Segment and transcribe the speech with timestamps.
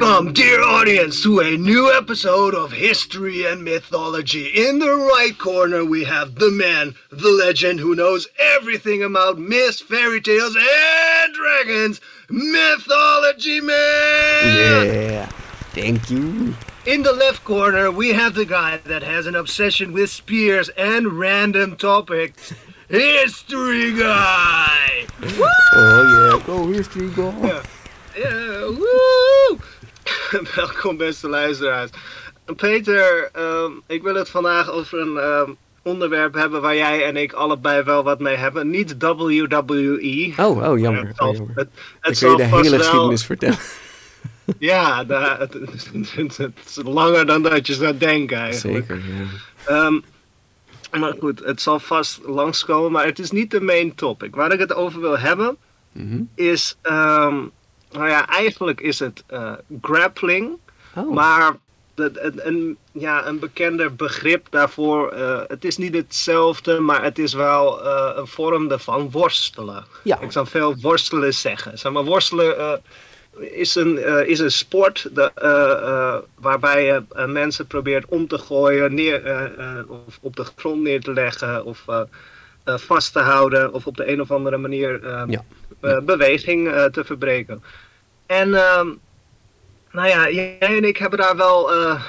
[0.00, 4.46] Welcome, dear audience, to a new episode of History and Mythology.
[4.46, 9.80] In the right corner, we have the man, the legend who knows everything about myths,
[9.80, 12.00] fairy tales, and dragons,
[12.30, 13.74] Mythology Man!
[14.56, 15.26] Yeah,
[15.72, 16.54] thank you.
[16.86, 21.14] In the left corner, we have the guy that has an obsession with spears and
[21.14, 22.54] random topics,
[22.88, 25.06] History Guy!
[25.72, 27.32] Oh yeah, go history, go.
[27.42, 27.62] Ja,
[28.16, 29.58] ja, woe!
[30.54, 31.90] Welkom beste luisteraars.
[32.56, 35.50] Peter, ehm, ik wil het vandaag over een ehm,
[35.82, 38.70] onderwerp hebben waar jij en ik allebei wel wat mee hebben.
[38.70, 40.32] Niet WWE.
[40.36, 41.06] Oh, oh, jammer.
[41.06, 41.68] Het zal, Oh, jammer.
[42.00, 43.58] het, zal je de hele wel- geschiedenis vertellen.
[44.58, 45.04] Ja,
[45.38, 48.86] het, het- het is langer dan dat je zou denken eigenlijk.
[48.86, 49.24] Zeker, ja.
[49.64, 50.00] Ehm,
[51.00, 54.34] maar goed, het zal vast langskomen, maar het is niet de main topic.
[54.34, 55.56] Waar ik het over wil hebben,
[55.92, 56.20] Mhm.
[56.34, 56.76] is,
[57.90, 60.58] nou ja, eigenlijk is het eh, grappling.
[60.94, 61.56] Oh, Maar
[61.94, 67.32] een, een, ja, een bekender begrip daarvoor, eh, het is niet hetzelfde, maar het is
[67.32, 69.84] wel eh, een vorm ervan worstelen.
[70.02, 70.20] ja.
[70.20, 71.78] Ik zou veel worstelen zeggen.
[71.78, 72.80] Zeg maar, worstelen
[73.38, 79.22] is, een, is een sport de, waarbij je mensen probeert om te gooien, neer,
[80.06, 81.84] of op de grond neer te leggen, of
[82.76, 85.44] vast te houden, of op de een of andere manier eh, Ja.
[85.80, 87.62] eh, beweging eh, te verbreken.
[88.26, 88.88] En ehm,
[89.90, 92.02] nou ja, jij en ik hebben daar wel, eh,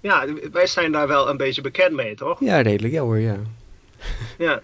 [0.00, 2.40] ja, wij zijn daar wel een beetje bekend mee, toch?
[2.40, 3.36] Ja, redelijk, ja hoor, ja.
[4.38, 4.60] Ja.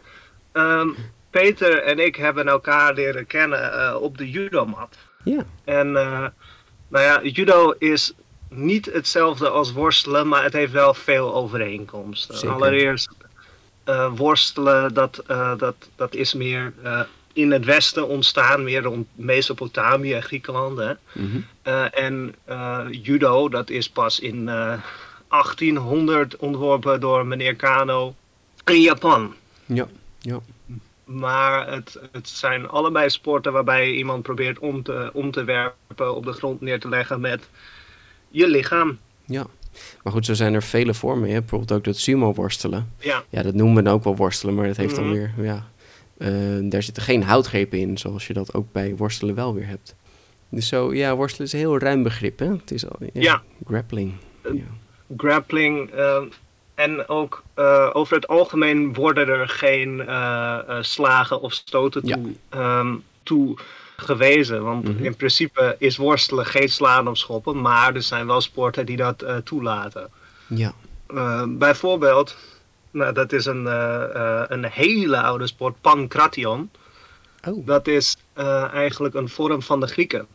[0.52, 0.88] Ehm,
[1.30, 4.96] Peter en ik hebben elkaar leren kennen eh, op de judomat.
[5.24, 6.26] Ja, En eh,
[6.88, 8.12] nou ja, judo is
[8.48, 12.38] niet hetzelfde als worstelen, maar het heeft wel veel overeenkomsten.
[12.38, 12.54] Zeker.
[12.54, 13.19] Allereerst eh,
[14.16, 17.00] worstelen, dat, eh, dat, dat is meer eh,
[17.33, 20.78] in het westen ontstaan, meer rond Mesopotamië en Griekenland.
[20.78, 20.92] Hè?
[21.12, 21.41] mhm.
[21.62, 24.82] Eh, en eh, judo, dat is pas in eh,
[25.28, 28.14] 1800 ontworpen door meneer Kano
[28.64, 29.34] in Japan.
[29.66, 29.88] ja,
[30.19, 30.41] ja.
[31.04, 36.14] Maar het, het zijn allebei sporten waarbij je iemand probeert om te, om te werpen,
[36.14, 37.48] op de grond neer te leggen met
[38.28, 38.98] je lichaam.
[39.25, 39.47] ja.
[40.02, 41.30] Maar goed, zo zijn er vele vormen.
[41.30, 41.38] Hè?
[41.41, 42.92] Bijvoorbeeld ook dat sumo worstelen.
[42.98, 45.12] Ja, Ja, dat noemen we dan ook wel worstelen, maar dat heeft dan Mhm.
[45.12, 45.66] weer, ja...
[46.18, 46.28] eh,
[46.62, 49.94] daar zitten geen houtgrepen in, zoals je dat ook bij worstelen wel weer hebt.
[50.48, 52.50] Dus zo, ja, worstelen is een heel ruim begrip, hè?
[52.50, 53.42] Het is al, ja, Ja.
[53.66, 54.12] grappling.
[54.42, 54.62] Eh, Ja.
[55.16, 55.90] grappling.
[55.90, 56.22] eh,
[56.74, 62.14] en ook eh, over het algemeen worden er geen eh, eh, slagen of stoten Ja.
[62.16, 63.58] toe, ehm, toe
[64.00, 64.62] gewezen.
[64.65, 65.05] Want Mhm.
[65.05, 69.22] in principe is worstelen geen slaan of schoppen, maar er zijn wel sporten die dat
[69.22, 70.11] eh, toelaten.
[70.47, 70.72] ja.
[71.15, 72.37] Eh, bijvoorbeeld,
[72.91, 76.71] nou, dat is een, eh, een hele oude sport, pankration.
[77.49, 78.16] Oh, Dat is
[78.72, 80.27] eigenlijk een vorm van de Grieken.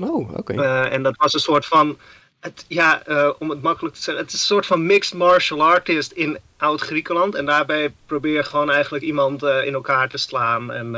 [0.00, 0.62] oh oké.
[0.84, 1.98] En dat was een soort van,
[2.40, 3.02] het, ja,
[3.38, 7.34] om het makkelijk te zeggen, het is een soort van mixed martial artist in Oud-Griekenland.
[7.34, 10.72] En daarbij probeer je gewoon eigenlijk iemand in elkaar te slaan.
[10.72, 10.90] En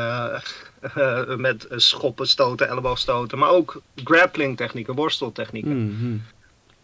[0.81, 3.39] eh, met schoppen, stoten, elleboogstoten.
[3.39, 5.85] Maar ook grappling technieken, worsteltechnieken.
[5.87, 6.17] Mhm.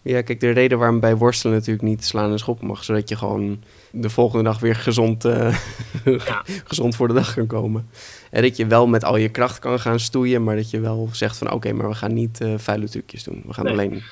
[0.03, 3.17] Ja, kijk, de reden waarom bij worstelen natuurlijk niet slaan en schoppen mag, zodat je
[3.17, 5.59] gewoon de volgende dag weer gezond, eh,
[6.05, 6.45] Ja.
[6.65, 7.89] gezond voor de dag kan komen.
[8.31, 11.09] En dat je wel met al je kracht kan gaan stoeien, maar dat je wel
[11.13, 13.43] zegt van oké, maar we gaan niet eh, vuile trucjes doen.
[13.47, 13.73] We gaan Nee.
[13.73, 14.03] alleen een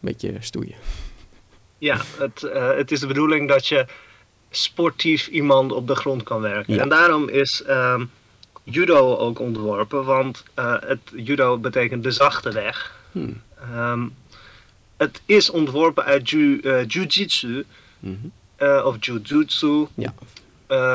[0.00, 0.74] beetje stoeien.
[1.78, 2.40] Ja, het,
[2.76, 3.86] het is de bedoeling dat je
[4.50, 6.74] sportief iemand op de grond kan werken.
[6.74, 6.82] Ja.
[6.82, 8.04] En daarom is ehm,
[8.64, 12.96] judo ook ontworpen, want eh, het judo betekent de zachte weg.
[13.12, 13.40] Hmm.
[13.72, 14.02] Ehm,
[14.96, 17.64] het is ontworpen uit ju, eh, jujitsu
[17.98, 18.14] Mhm.
[18.56, 20.14] eh, of jujutsu, Ja.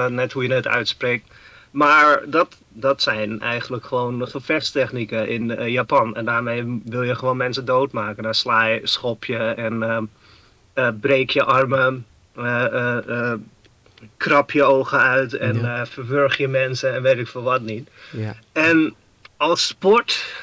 [0.08, 1.28] net hoe je het uitspreekt.
[1.72, 6.16] Maar dat, dat zijn eigenlijk gewoon gevechtstechnieken in Japan.
[6.16, 8.24] En daarmee wil je gewoon mensen doodmaken.
[8.24, 10.04] Dan sla je, schop je en ehm,
[10.74, 12.06] eh, breek je armen,
[14.18, 15.82] krap je ogen uit en Ja.
[15.82, 17.90] eh, verwurg je mensen en weet ik veel wat niet.
[18.12, 18.36] Ja.
[18.52, 18.96] En
[19.38, 20.34] als sport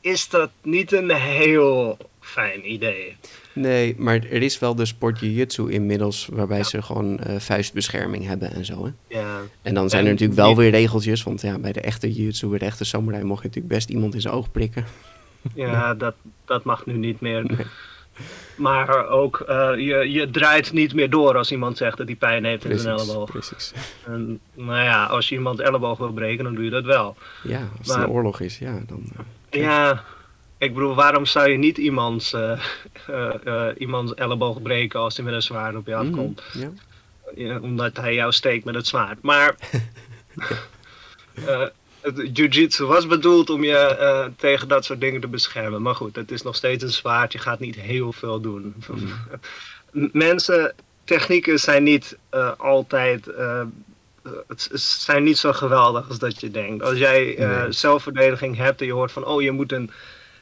[0.00, 3.16] is dat niet een heel fijn idee.
[3.52, 8.52] Nee, maar er is wel de sport jiu-jitsu inmiddels, waarbij ze gewoon eh, vuistbescherming hebben
[8.52, 8.84] en zo.
[8.84, 8.90] Hè?
[9.18, 12.12] Ja, En dan zijn En er natuurlijk wel weer regeltjes, want ja, bij de echte
[12.12, 14.84] jiu-jitsu, bij de echte samurai, mocht je natuurlijk best iemand in zijn oog prikken.
[15.54, 16.14] ja dat,
[16.44, 17.44] dat mag nu niet meer.
[17.44, 17.66] Nee.
[18.58, 22.44] Maar ook, eh, je, je draait niet meer door als iemand zegt dat hij pijn
[22.44, 23.30] heeft in zijn elleboog.
[23.30, 23.72] precies.
[24.06, 27.16] En, nou ja, als je iemand elleboog wil breken, dan doe je dat wel.
[27.42, 29.02] Ja, als het Maar- een oorlog is, ja, dan...
[29.50, 30.04] eh, Ja,
[30.58, 32.60] ik bedoel, waarom zou je niet iemands, eh,
[33.06, 36.42] eh, eh, iemands elleboog breken als hij met een zwaard op je mhm, afkomt?
[36.52, 36.70] ja.
[37.34, 39.22] Ja, omdat hij jou steekt met het zwaard.
[39.22, 39.54] Maar
[41.34, 41.72] eh, het
[42.32, 45.82] jiu-jitsu was bedoeld om je eh, tegen dat soort dingen te beschermen.
[45.82, 47.32] Maar goed, het is nog steeds een zwaard.
[47.32, 48.74] Je gaat niet heel veel doen.
[49.92, 50.74] M- Mensen,
[51.04, 53.26] technieken zijn niet eh, altijd.
[53.26, 53.62] eh,
[54.48, 56.82] het het zijn niet zo geweldig als dat je denkt.
[56.84, 57.72] Als jij Nee.
[57.72, 59.90] zelfverdediging hebt en je hoort van, oh, je moet een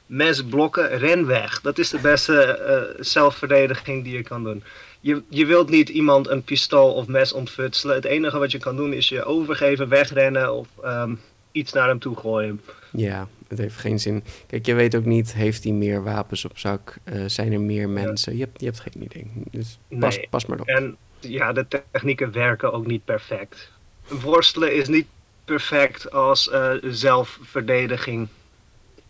[0.07, 1.61] mes blokken, ren weg.
[1.61, 4.63] Dat is de beste zelfverdediging die je kan doen.
[5.01, 7.95] Je, je wilt niet iemand een pistool of mes ontfutselen.
[7.95, 11.15] Het enige wat je kan doen is je overgeven, wegrennen of ehm,
[11.57, 12.61] iets naar hem toe gooien.
[12.91, 14.25] Ja, het heeft geen zin.
[14.47, 16.97] Kijk, je weet ook niet, heeft hij meer wapens op zak?
[17.05, 18.37] Eh, zijn er meer mensen?
[18.37, 19.31] Je, hebt, je hebt geen idee.
[19.51, 20.27] Dus pas, Nee.
[20.31, 20.67] pas maar op.
[20.67, 23.71] En ja, de technieken werken ook niet perfect.
[24.09, 25.07] Worstelen is niet
[25.45, 28.29] perfect als eh, zelfverdediging.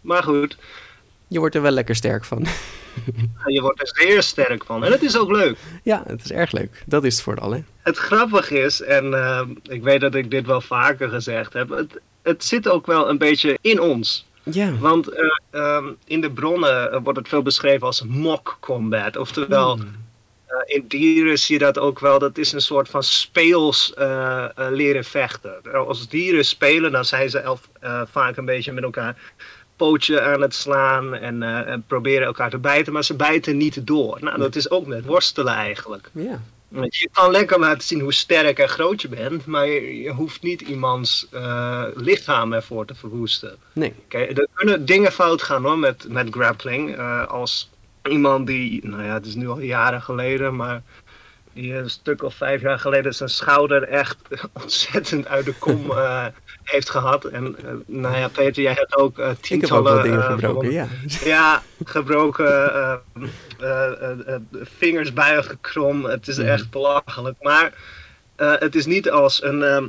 [0.01, 0.57] Maar goed,
[1.29, 2.47] Je wordt er wel lekker sterk van.
[3.47, 4.85] je wordt er zeer sterk van.
[4.85, 5.57] En het is ook leuk.
[5.83, 6.83] ja, het is erg leuk.
[6.87, 7.63] Dat is het vooral, hè?
[7.83, 12.01] Het grappige is, en eh, ik weet dat ik dit wel vaker gezegd heb, het,
[12.27, 14.27] het zit ook wel een beetje in ons.
[14.43, 14.79] Ja.
[14.79, 19.17] Want eh, ehm, in de bronnen eh, wordt het veel beschreven als mock combat.
[19.17, 19.95] Oftewel, Hmm.
[20.47, 22.19] eh, in dieren zie je dat ook wel.
[22.19, 23.93] Dat is een soort van speels
[24.71, 25.73] leren vechten.
[25.87, 27.69] Als dieren spelen, dan zijn ze elf,
[28.11, 29.17] vaak een beetje met elkaar
[29.77, 34.19] pootje aan het slaan en, en proberen elkaar te bijten, maar ze bijten niet door.
[34.21, 36.11] Nou, dat is ook met worstelen eigenlijk.
[36.13, 36.41] Ja.
[36.69, 40.61] Je kan lekker laten zien hoe sterk en groot je bent, maar je, hoeft niet
[40.61, 43.57] iemands eh, lichaam ervoor te verwoesten.
[43.73, 43.95] Nee.
[44.09, 46.97] Kijk, er kunnen dingen fout gaan hoor met, met grappling.
[46.97, 47.71] Eh, als
[48.09, 50.83] iemand die, nou ja, het is nu al jaren geleden, maar
[51.57, 54.17] die een stuk of vijf jaar geleden zijn schouder echt
[54.63, 56.27] ontzettend uit de kom eh,
[56.63, 57.25] heeft gehad.
[57.25, 59.93] En eh, nou ja, Peter, jij hebt ook heb tientallen...
[59.93, 60.87] ook wel dingen gebroken, ja.
[61.25, 63.01] ja, gebroken,
[64.53, 66.05] vingers bijgekrom.
[66.05, 66.47] Het is Mhm.
[66.47, 67.37] echt belachelijk.
[67.41, 67.73] Maar
[68.37, 69.87] het is niet als een, ehm,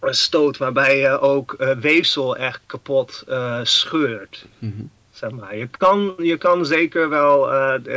[0.00, 3.24] een stoot waarbij je ook weefsel echt kapot
[3.62, 4.46] scheurt.
[4.58, 4.72] Mhm.
[5.10, 5.56] Zeg maar.
[5.56, 7.50] je, kan, je kan zeker wel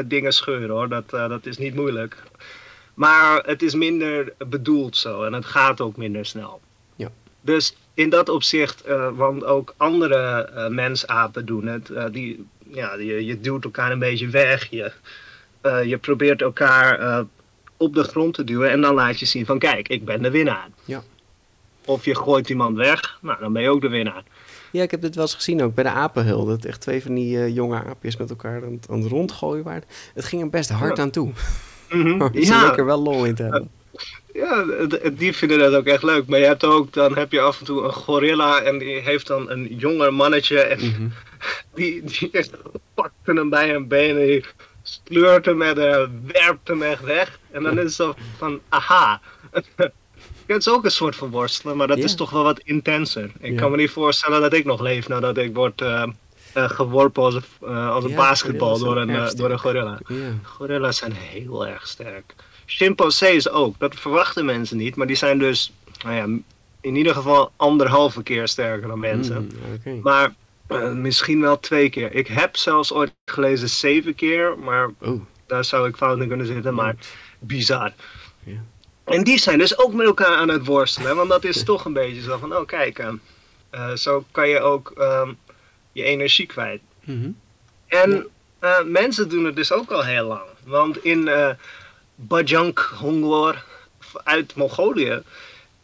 [0.05, 2.15] dingen scheuren hoor, dat, dat is niet moeilijk.
[2.97, 6.61] Maar het is minder bedoeld zo en het gaat ook minder snel.
[6.95, 7.09] Ja.
[7.41, 12.95] Dus in dat opzicht, eh, want ook andere eh, mensapen doen het, eh, die, ja,
[12.95, 14.91] je, je duwt elkaar een beetje weg, je,
[15.85, 17.25] je probeert elkaar
[17.77, 20.31] op de grond te duwen en dan laat je zien van kijk, ik ben de
[20.31, 20.67] winnaar.
[20.85, 21.03] Ja.
[21.85, 24.23] Of je gooit iemand weg, nou dan ben je ook de winnaar.
[24.71, 26.45] Ja, ik heb dit wel eens gezien ook bij de apenhul.
[26.45, 29.83] Dat echt twee van die jonge aapjes met elkaar aan, het- aan het rondgooien waren.
[30.13, 31.03] Het ging er best hard Ja.
[31.03, 31.31] aan toe.
[31.89, 32.17] Mhm.
[32.17, 33.69] Maar ze leek er wel lol in te hebben.
[34.33, 34.65] Ja,
[35.13, 36.27] die vinden dat ook echt leuk.
[36.27, 39.27] Maar je hebt ook, dan heb je af en toe een gorilla en die heeft
[39.27, 41.07] dan een jonger mannetje en Mhm.
[41.75, 42.29] die, die
[42.93, 44.45] pakt hem bij een been en die
[44.83, 47.39] sleurt hem en eh, werpt hem echt weg.
[47.51, 49.21] En dan is het zo van, aha.
[50.47, 52.03] Ja, het is ook een soort van worstelen, maar dat Ja.
[52.03, 53.31] is toch wel wat intenser.
[53.39, 53.57] Ik Ja.
[53.59, 56.03] kan me niet voorstellen dat ik nog leef nadat ik word eh,
[56.65, 59.99] geworpen als een, eh, als een Ja, basketbal gorilla's door een, eh, door een gorilla.
[60.43, 62.35] Gorilla's zijn heel erg sterk.
[62.65, 63.79] Chimpansees ook.
[63.79, 64.95] Dat verwachten mensen niet.
[64.95, 65.73] Maar die zijn dus,
[66.03, 66.39] nou ja,
[66.81, 69.51] in ieder geval anderhalve keer sterker dan mensen.
[69.83, 69.99] Mm.
[70.01, 70.33] Maar
[70.67, 72.13] eh, misschien wel twee keer.
[72.13, 74.57] Ik heb zelfs ooit gelezen zeven keer.
[74.59, 76.73] Maar Oh, daar zou ik fout in kunnen zitten.
[76.73, 76.95] Maar
[77.39, 77.93] bizar.
[79.03, 81.15] En die zijn dus ook met elkaar aan het worstelen.
[81.15, 83.13] Want dat is toch een beetje zo van, oh kijk, eh,
[83.69, 85.33] eh, zo kan je ook ehm,
[85.97, 86.81] je energie kwijt.
[87.03, 87.29] Mhm.
[87.87, 88.27] En
[88.59, 90.49] eh, mensen doen het dus ook al heel lang.
[90.63, 91.49] Want in eh
[92.15, 93.63] Bajang Hongor
[94.23, 95.21] uit Mongolië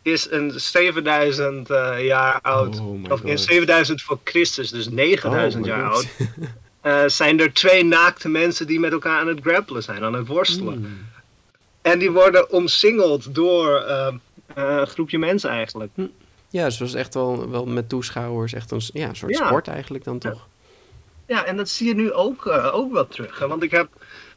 [0.02, 2.80] is een 7000 eh, jaar oud.
[2.80, 3.40] Oh of in God.
[3.40, 6.08] 7000 voor Christus, dus 9000 Oh my jaar God.
[6.82, 7.12] oud.
[7.12, 10.80] zijn er twee naakte mensen die met elkaar aan het grappelen zijn, aan het worstelen.
[10.80, 11.08] Mm.
[11.82, 13.84] En die worden omsingeld door
[14.54, 15.92] een groepje mensen eigenlijk.
[16.54, 19.46] Ja, dus het was echt wel, wel met toeschouwers echt een, ja, soort Ja.
[19.46, 20.48] sport eigenlijk dan toch?
[21.28, 23.40] Ja, en dat zie je nu ook, eh, ook wel terug.
[23.40, 23.48] Hè?
[23.48, 23.88] Want ik heb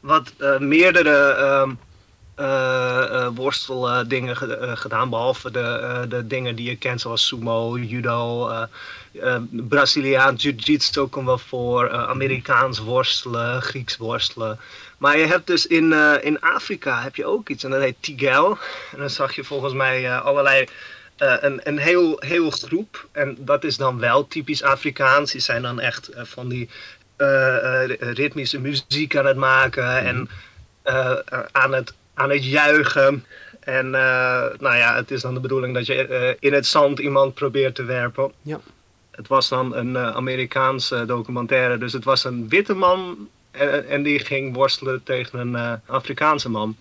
[0.01, 1.69] wat eh, meerdere eh,
[2.35, 5.09] eh, worsteldingen ge- gedaan.
[5.09, 8.49] Behalve de, de dingen die je kent, zoals sumo, judo,
[9.51, 11.85] Braziliaans jiu-jitsu komt wel voor.
[11.87, 14.59] eh, Amerikaans worstelen, Grieks worstelen.
[14.97, 18.57] Maar je hebt dus in, in Afrika heb je ook iets en dat heet Tigel.
[18.91, 20.67] En dan zag je volgens mij allerlei
[21.17, 23.07] eh, een, een heel, heel groep.
[23.11, 25.31] En dat is dan wel typisch Afrikaans.
[25.31, 26.69] Die zijn dan echt eh, van die
[27.15, 30.29] eh, ritmische muziek aan het maken en
[30.81, 31.17] eh,
[31.51, 33.25] aan, het, aan het juichen.
[33.59, 37.75] En nou ja, het is dan de bedoeling dat je in het zand iemand probeert
[37.75, 38.31] te werpen.
[38.41, 38.59] Ja.
[39.11, 41.77] Het was dan een Amerikaanse documentaire.
[41.77, 46.77] Dus het was een witte man en, en die ging worstelen tegen een Afrikaanse man.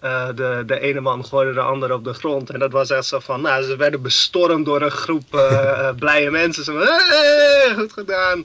[0.00, 2.50] Eh, de, de ene man gooide de ander op de grond.
[2.50, 5.94] En dat was echt zo van, nou, ze werden bestormd door een groep eh, eh,
[5.96, 6.64] blije mensen.
[6.64, 8.44] Zo van, hey, goed gedaan.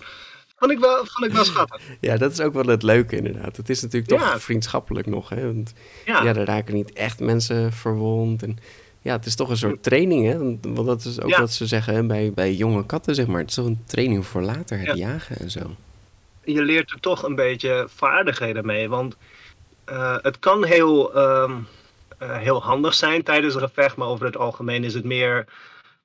[0.57, 1.81] Vond ik, wel, vond ik wel schattig.
[2.01, 3.57] Ja, dat is ook wel het leuke inderdaad.
[3.57, 4.39] Het is natuurlijk toch Ja.
[4.39, 5.29] vriendschappelijk nog.
[5.29, 5.45] Hè?
[5.45, 5.73] Want
[6.05, 8.43] Ja, ja, er raken niet echt mensen verwond.
[8.43, 8.57] En
[9.01, 10.37] ja, het is toch een soort training, hè?
[10.37, 11.39] Want want dat is ook Ja.
[11.39, 13.39] wat ze zeggen hè, bij, bij jonge katten, zeg maar.
[13.39, 14.93] Het is toch een training voor later, het Ja.
[14.93, 15.75] jagen en zo.
[16.43, 18.89] je leert er toch een beetje vaardigheden mee.
[18.89, 19.15] Want
[19.85, 21.51] eh, het kan heel, ehm,
[22.17, 23.95] eh, heel handig zijn tijdens een gevecht.
[23.95, 25.45] Maar over het algemeen is het meer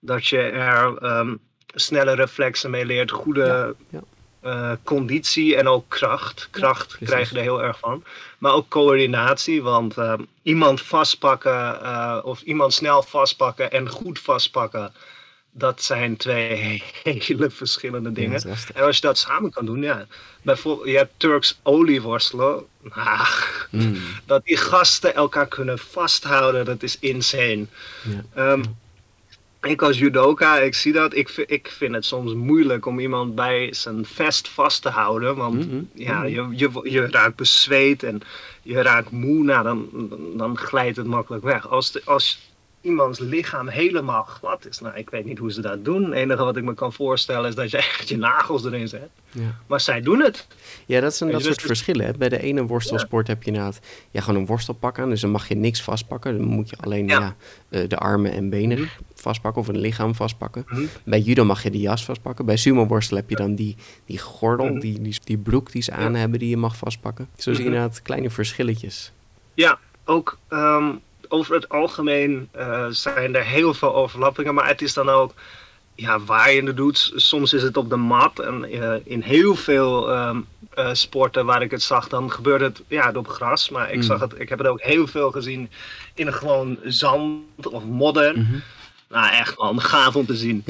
[0.00, 1.35] dat je er ehm,
[1.75, 3.11] snelle reflexen mee leert.
[3.11, 4.00] Goede Ja, ja.
[4.40, 6.49] eh, conditie en ook kracht.
[6.50, 8.04] Kracht krijg je er heel erg van.
[8.38, 9.62] Maar ook coördinatie.
[9.62, 14.92] Want ehm, iemand vastpakken of iemand snel vastpakken en goed vastpakken.
[15.58, 18.42] Dat zijn twee hele verschillende Ja, dingen.
[18.74, 20.06] En als je dat samen kan doen, ja.
[20.42, 22.64] Bijvoorbeeld, je hebt Turks olieworstelen.
[22.94, 23.26] Nou,
[23.70, 23.96] Mm,
[24.26, 27.66] dat die gasten elkaar kunnen vasthouden, dat is insane.
[28.02, 28.24] ja.
[28.34, 28.62] Ehm,
[29.62, 31.14] ik als judoka, ik zie dat.
[31.14, 35.36] Ik, vind- ik vind het soms moeilijk om iemand bij zijn vest vast te houden.
[35.36, 36.26] Want Mhm, ja, mhm.
[36.28, 38.20] je, je, je raakt bezweet en
[38.62, 39.44] je raakt moe.
[39.44, 39.88] Nou, dan,
[40.36, 41.68] dan glijdt het makkelijk weg.
[41.68, 42.47] Als, de, als
[42.88, 46.04] iemands lichaam helemaal glad is, nou, ik weet niet hoe ze dat doen.
[46.04, 49.09] Het enige wat ik me kan voorstellen is dat je echt je nagels erin zet.
[49.30, 49.54] Ja.
[49.66, 50.47] Maar zij doen het.
[50.87, 52.07] Ja, dat zijn dat soort dus- verschillen.
[52.07, 52.12] Hè.
[52.12, 53.80] Bij de ene worstelsport heb je inderdaad
[54.11, 55.09] ja, gewoon een worstelpak aan.
[55.11, 56.38] Dus dan mag je niks vastpakken.
[56.38, 57.21] Dan moet je alleen Ja.
[57.21, 57.35] ja.
[57.68, 58.88] eh, de armen en benen Mhm.
[59.14, 60.64] vastpakken of een lichaam vastpakken.
[60.68, 60.83] Mhm.
[61.04, 62.45] Bij judo mag je de jas vastpakken.
[62.45, 63.76] Bij sumo worstel heb je dan die,
[64.07, 64.78] die gordel, Mhm.
[64.78, 67.28] die, die, die broek die ze aan hebben die je mag vastpakken.
[67.37, 69.12] Zo zie je inderdaad kleine verschilletjes.
[69.54, 70.90] Ja, ook ehm,
[71.28, 75.35] over het algemeen eh, zijn er heel veel overlappingen, maar het is dan ook
[75.94, 77.12] ja, waar je het doet.
[77.14, 80.40] Soms is het op de mat en eh, in heel veel ehm,
[80.75, 83.68] eh, sporten waar ik het zag, dan gebeurt het ja, op gras.
[83.70, 84.02] Maar ik, Mm.
[84.02, 85.70] zag het, ik heb het ook heel veel gezien
[86.14, 88.38] in gewoon zand of modder.
[88.38, 88.58] Mhm.
[89.08, 90.64] Nou, echt man, gaaf om te zien.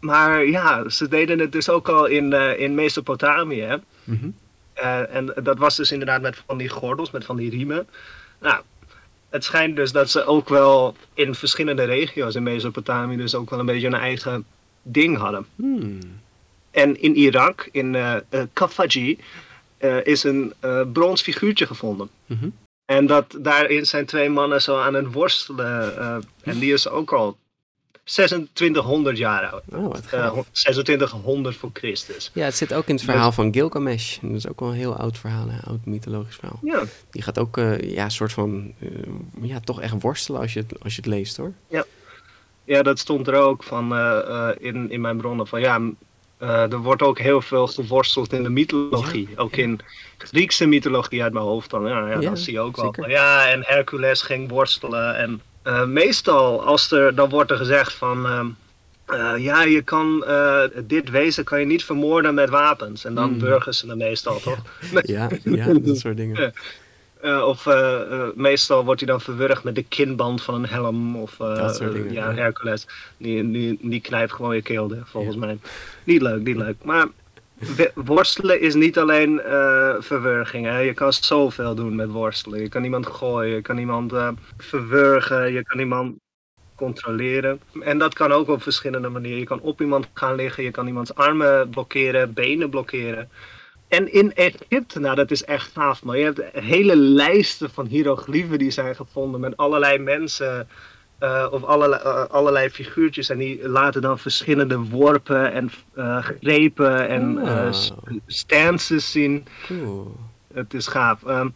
[0.00, 3.60] Maar ja, ze deden het dus ook al in, in Mesopotamië.
[3.60, 3.76] Hè?
[4.04, 4.28] Mhm.
[5.10, 7.88] En dat was dus inderdaad met van die gordels, met van die riemen.
[8.40, 8.62] Nou,
[9.28, 13.58] het schijnt dus dat ze ook wel in verschillende regio's in Mesopotamië dus ook wel
[13.58, 14.44] een beetje een eigen
[14.82, 15.46] ding hadden.
[15.56, 15.98] Hmm.
[16.70, 19.18] En in Irak, in eh eh, Kafaji,
[19.78, 20.52] eh, is een
[20.92, 22.10] brons figuurtje gevonden.
[22.26, 22.48] Mhm.
[22.84, 26.24] En dat, daarin zijn twee mannen zo aan het worstelen.
[26.42, 27.36] en die is ook al
[28.08, 29.62] 2600 jaar oud.
[29.72, 30.30] Oh, wat Eh, gaaf.
[30.34, 32.30] ho- 2600 voor Christus.
[32.34, 34.18] Ja, het zit ook in het verhaal van Gilgamesh.
[34.20, 36.58] Dat is ook wel een heel oud verhaal, een oud mythologisch verhaal.
[36.62, 38.88] Ja, Die gaat ook, eh, ja, een soort van, eh,
[39.40, 41.52] ja, toch echt worstelen als je het, als je het leest, hoor.
[42.64, 43.96] Ja, dat stond er ook van
[44.58, 45.46] in, in mijn bronnen.
[45.46, 45.80] Van ja,
[46.38, 49.28] er wordt ook heel veel geworsteld in de mythologie.
[49.36, 49.80] ook in
[50.18, 51.86] Griekse mythologie uit mijn hoofd dan.
[51.86, 52.84] Ja, ja, Ja, dat zie je ook wel.
[52.94, 53.10] zeker.
[53.10, 55.16] Ja, en Hercules ging worstelen.
[55.16, 58.26] En eh, meestal, als er, dan wordt er gezegd van.
[58.26, 58.46] ehm,
[59.06, 63.04] eh, ja, je kan eh, dit wezen kan je niet vermoorden met wapens.
[63.04, 63.38] En dan Hmm.
[63.38, 64.58] burgen ze er meestal, toch?
[65.02, 66.52] Ja, ja, dat soort dingen.
[67.52, 67.66] Of
[68.34, 71.16] meestal wordt hij dan verwurgd met de kinband van een helm.
[71.16, 72.34] Of Dat soort dingen, ja, ja.
[72.36, 72.86] Hercules.
[73.16, 75.58] Die, die, die knijpt gewoon je keel volgens mij.
[76.04, 76.76] Niet leuk, niet leuk.
[76.84, 77.06] Maar
[77.94, 79.40] worstelen is niet alleen
[79.98, 80.66] verwurging.
[80.66, 80.78] Hè.
[80.78, 82.60] Je kan zoveel doen met worstelen.
[82.60, 86.14] Je kan iemand gooien, je kan iemand eh, verwurgen, je kan iemand
[86.74, 87.60] controleren.
[87.80, 89.38] En dat kan ook op verschillende manieren.
[89.38, 93.30] Je kan op iemand gaan liggen, je kan iemands armen blokkeren, benen blokkeren.
[93.88, 98.58] En in Egypte, nou dat is echt gaaf, maar je hebt hele lijsten van hieroglyphen
[98.58, 100.68] die zijn gevonden met allerlei mensen
[101.18, 103.28] eh, of allerlei, eh, allerlei figuurtjes.
[103.30, 107.72] En die laten dan verschillende worpen en eh, grepen en eh, Ah.
[108.26, 109.46] stances zien.
[109.66, 110.16] Cool.
[110.54, 111.24] Het is gaaf.
[111.24, 111.48] Ehm,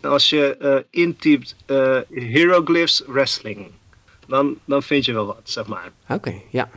[0.00, 3.70] als je eh, intypt eh, hieroglyphs wrestling,
[4.26, 5.90] dan, dan vind je wel wat, zeg maar.
[6.08, 6.68] Oké, ja.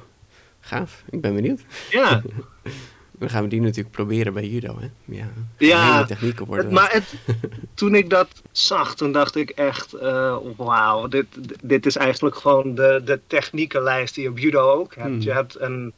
[0.60, 1.04] Gaaf.
[1.10, 1.62] Ik ben benieuwd.
[1.90, 2.22] Ja,
[3.24, 4.88] Dan gaan we die natuurlijk proberen bij judo, hè?
[5.06, 5.28] Ja.
[5.58, 7.14] Ja, Hele technieken worden maar het,
[7.74, 11.26] toen ik dat zag, toen dacht ik echt, eh, wauw, dit,
[11.62, 15.08] dit is eigenlijk gewoon de, de techniekenlijst die je op judo ook hebt.
[15.08, 15.22] Hmm.
[15.22, 15.94] Je hebt een,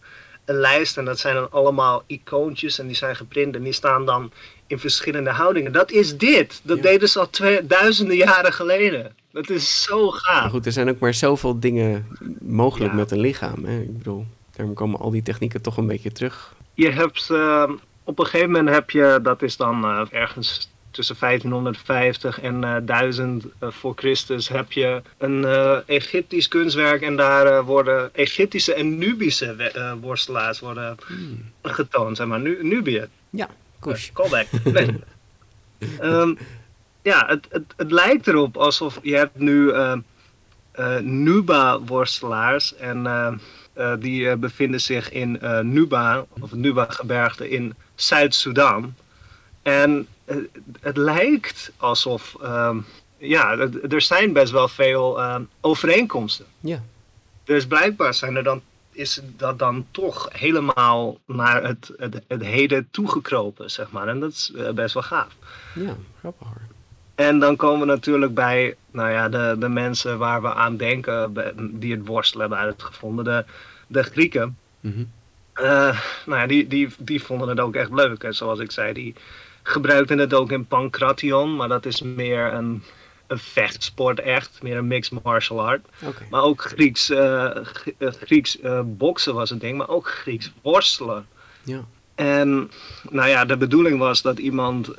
[0.45, 4.05] een lijst en dat zijn dan allemaal icoontjes en die zijn geprint en die staan
[4.05, 4.31] dan
[4.67, 5.71] in verschillende houdingen.
[5.71, 6.61] Dat is dit.
[6.63, 6.83] Dat Ja.
[6.83, 9.15] deden ze al twee, duizenden jaren geleden.
[9.31, 10.51] Dat is zo Maar gaaf.
[10.51, 12.07] goed, er zijn ook maar zoveel dingen
[12.41, 12.97] mogelijk Ja.
[12.97, 13.79] met een lichaam, hè?
[13.79, 16.53] Ik bedoel, daarom komen al die technieken toch een beetje terug.
[16.75, 17.69] Je hebt, eh,
[18.03, 22.75] op een gegeven moment heb je, dat is dan eh, ergens tussen 1550 en eh
[22.83, 25.45] 1000 eh, voor Christus, heb je een
[25.85, 30.97] Egyptisch kunstwerk en daar worden Egyptische en Nubische worstelaars worden
[31.61, 33.07] getoond, zeg maar, nu, Nubië.
[33.29, 33.49] Ja,
[33.85, 34.07] Koes.
[34.07, 34.47] Eh, callback.
[34.63, 34.99] Nee.
[35.99, 36.35] Ehm,
[37.01, 39.97] ja, het, het, het lijkt erop alsof je hebt nu eh,
[40.71, 43.03] eh, Nuba-worstelaars en
[43.75, 48.95] eh, die eh, bevinden zich in eh, Nuba, of het Nuba-gebergte in Zuid-Soedan.
[49.61, 50.07] En
[50.79, 52.77] het lijkt alsof, ehm,
[53.17, 56.45] ja, er- zijn best wel veel ehm, overeenkomsten.
[56.59, 56.81] Ja.
[57.43, 62.87] Dus blijkbaar zijn er dan, is dat dan toch helemaal naar het, het, het heden
[62.91, 64.07] toegekropen, zeg maar.
[64.07, 65.35] En dat is best wel gaaf.
[65.75, 66.61] Ja, grappig hoor.
[67.15, 71.33] En dan komen we natuurlijk bij nou ja, de, de mensen waar we aan denken,
[71.71, 73.45] die het worstelen hebben uitgevonden, de,
[73.87, 74.57] de Grieken.
[74.79, 75.03] Mhm.
[75.53, 78.23] Eh, nou ja, die, die, die vonden het ook echt leuk.
[78.23, 79.15] En zoals ik zei, die
[79.63, 82.83] gebruikten het ook in Pankration, maar dat is meer een,
[83.27, 85.85] een vechtsport echt, meer een mixed martial art.
[86.29, 87.63] Maar ook Grieks, eh, eh,
[87.97, 91.27] Grieks boksen was een ding, maar ook Grieks worstelen.
[91.63, 91.85] Ja.
[92.15, 92.71] En
[93.09, 94.93] nou ja, de bedoeling was dat iemand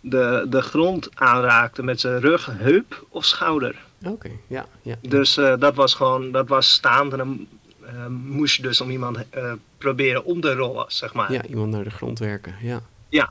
[0.00, 3.86] de, de grond aanraakte met zijn rug, heup of schouder.
[4.04, 4.96] Oké, ja, ja.
[5.00, 7.46] Dus eh, dat was gewoon, dat was staand en dan
[7.84, 11.32] eh, moest je dus om iemand eh, proberen om te rollen, zeg maar.
[11.32, 12.80] Ja, iemand naar de grond werken, ja.
[13.08, 13.30] Ja.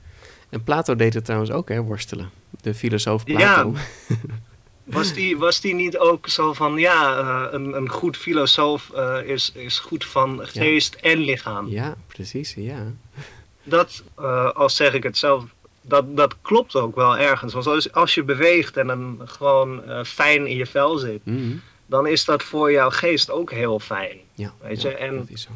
[0.50, 2.29] En Plato deed het trouwens ook, hè, worstelen.
[2.62, 3.36] De filosoof Ja.
[3.36, 3.74] Plato.
[4.83, 7.19] Was, die, was die niet ook zo van, ja,
[7.51, 8.91] een, een goed filosoof
[9.25, 11.67] is, is goed van geest en lichaam.
[11.67, 12.93] Ja, precies, ja.
[13.67, 15.43] Dat, eh, als zeg ik het zelf,
[15.88, 17.53] dat, dat klopt ook wel ergens.
[17.53, 21.56] Want als, als je beweegt en dan gewoon eh, fijn in je vel zit, Mhm.
[21.86, 24.17] dan is dat voor jouw geest ook heel fijn.
[24.34, 25.50] Ja, Weet ja, je, en- dat is zo.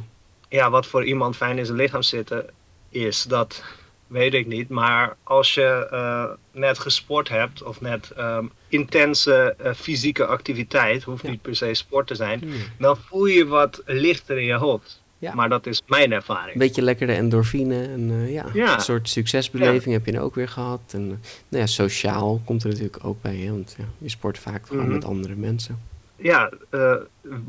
[0.49, 2.49] Ja, wat voor iemand fijn in zijn lichaam zitten
[2.89, 3.63] is, dat
[4.07, 4.69] weet ik niet.
[4.69, 11.23] Maar als je eh, net gesport hebt of net ehm, intense eh, fysieke activiteit, hoeft
[11.23, 11.29] Ja.
[11.29, 12.53] niet per se sport te zijn, Ja.
[12.79, 15.00] dan voel je je wat lichter in je hoofd.
[15.21, 15.33] Ja.
[15.33, 16.53] Maar dat is mijn ervaring.
[16.53, 18.73] Een beetje lekkere endorfine en eh, ja, Ja.
[18.73, 20.81] een soort succesbeleving heb je dan ook weer gehad.
[20.93, 24.67] En eh, nou ja, sociaal komt er natuurlijk ook bij, hè, want je sport vaak
[24.67, 24.93] gewoon Mhm.
[24.93, 25.79] met andere mensen.
[26.15, 26.93] Ja, eh,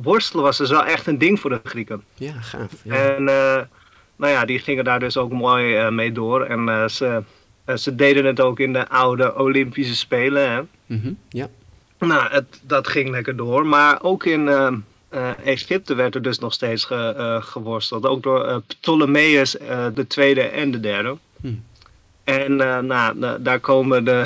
[0.03, 2.03] worstelen was dus wel echt een ding voor de Grieken.
[2.15, 2.73] Ja, gaaf.
[2.87, 3.25] En
[4.17, 6.45] nou ja, die gingen daar dus ook mooi mee door.
[6.45, 7.23] En ze,
[7.75, 10.51] ze deden het ook in de oude Olympische Spelen.
[10.51, 10.61] Hè?
[10.87, 11.49] Mhm, ja.
[11.99, 13.67] Nou, het, dat ging lekker door.
[13.67, 14.49] Maar ook in
[15.13, 18.07] eh, Egypte werd er dus nog steeds ge- eh, geworsteld.
[18.07, 19.51] Ook door eh, Ptolemeus
[19.95, 21.17] de tweede en de derde.
[21.41, 21.49] Hm.
[22.25, 24.25] En nou, da- daar komen de,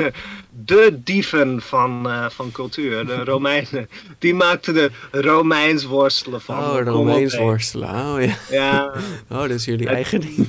[0.50, 3.88] de dieven van, van cultuur, de Romeinen.
[4.18, 6.58] Die maakten de Romeins worstelen van.
[6.58, 7.88] Oh, Romeins worstelen.
[7.88, 8.36] Oh ja.
[8.50, 8.92] Ja,
[9.32, 10.48] Oh, dat is jullie eigen ding.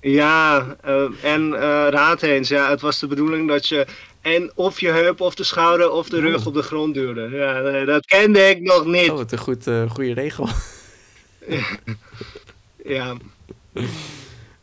[0.00, 0.66] ja
[1.22, 1.54] en
[1.90, 3.86] raad eens, ja, het was de bedoeling dat je
[4.22, 6.46] en of je heup of de schouder of de rug Oh.
[6.46, 7.28] op de grond duwde.
[7.30, 9.10] Ja, dat kende ik nog niet.
[9.10, 10.48] Oh, wat een goed, eh, goede regel.
[12.84, 13.16] Ja,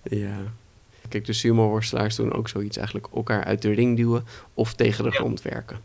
[0.04, 0.38] ja.
[1.10, 5.10] Kijk, de sumo-worstelaars doen ook zoiets eigenlijk elkaar uit de ring duwen of tegen de
[5.10, 5.16] Ja.
[5.16, 5.82] grond werken.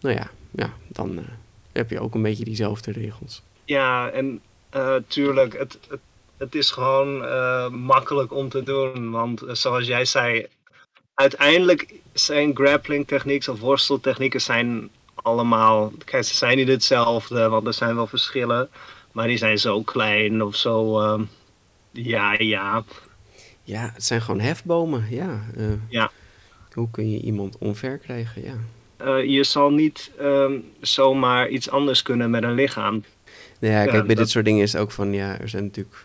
[0.00, 1.24] Nou ja, ja dan eh,
[1.72, 3.42] heb je ook een beetje diezelfde regels.
[3.64, 6.00] ja en eh, tuurlijk, het, het,
[6.36, 7.18] het is gewoon
[7.80, 9.10] makkelijk om te doen.
[9.10, 10.46] Want zoals jij zei,
[11.20, 15.92] uiteindelijk zijn grappling techniques of worsteltechnieken zijn allemaal...
[16.04, 18.68] Kijk, ze zijn niet hetzelfde, want er zijn wel verschillen.
[19.12, 21.00] Maar die zijn zo klein of zo...
[21.00, 21.22] ehm,
[21.90, 22.84] ja, ja.
[23.62, 25.40] Ja, het zijn gewoon hefbomen, ja.
[25.56, 26.10] eh, Ja.
[26.72, 28.54] Hoe kun je iemand onver krijgen, ja.
[28.96, 33.04] Eh, je zal niet ehm, zomaar iets anders kunnen met een lichaam.
[33.60, 35.48] Nou ja, Ja, kijk, bij dat- dit soort dingen is het ook van, ja, er
[35.48, 36.04] zijn natuurlijk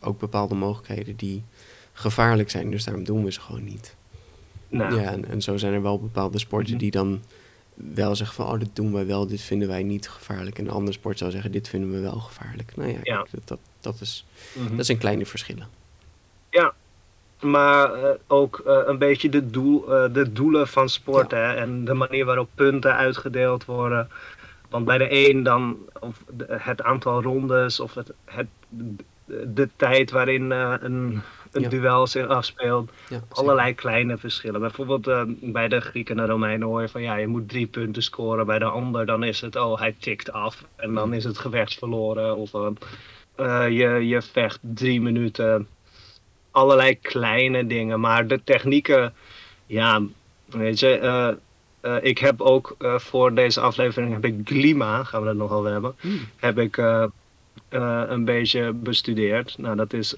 [0.00, 1.42] ook bepaalde mogelijkheden die
[1.92, 3.96] gevaarlijk zijn, dus daarom doen we ze gewoon niet.
[4.68, 6.78] Nou, Ja, en, en zo zijn er wel bepaalde sporten Mhm.
[6.78, 7.22] die dan
[7.74, 10.58] wel zeggen van, oh, dit doen wij wel, dit vinden wij niet gevaarlijk.
[10.58, 12.76] En een andere sport zou zeggen, dit vinden we wel gevaarlijk.
[12.76, 13.16] Nou ja, Ja.
[13.16, 14.76] kijk, dat, dat, dat, is, mhm.
[14.76, 15.76] dat zijn kleine verschillen.
[17.40, 21.84] Maar eh, ook eh, een beetje de, doel, eh, de doelen van sport hè, en
[21.84, 24.08] de manier waarop punten uitgedeeld worden.
[24.68, 30.10] Want bij de een dan of het aantal rondes of het, het, de, de tijd
[30.10, 31.68] waarin een, een Ja.
[31.68, 32.90] duel zich afspeelt.
[33.08, 33.20] Ja.
[33.28, 34.60] Allerlei kleine verschillen.
[34.60, 38.02] Bijvoorbeeld eh, bij de Grieken en Romeinen hoor je van ja, je moet drie punten
[38.02, 38.46] scoren.
[38.46, 40.64] Bij de ander dan is het, oh hij tikt af.
[40.76, 42.36] En dan is het gevecht verloren.
[42.36, 42.66] Of eh,
[43.36, 45.68] eh, je, je vecht drie minuten.
[46.50, 48.00] Allerlei kleine dingen.
[48.00, 49.14] Maar de technieken,
[49.66, 50.02] ja,
[50.46, 50.88] weet je.
[50.98, 51.28] eh,
[51.80, 55.70] eh, ik heb ook voor deze aflevering heb ik Glima, gaan we het nog over
[55.70, 55.94] hebben.
[56.00, 56.18] Hmm.
[56.36, 56.76] Heb ik
[57.68, 59.58] een beetje bestudeerd.
[59.58, 60.14] Nou, dat is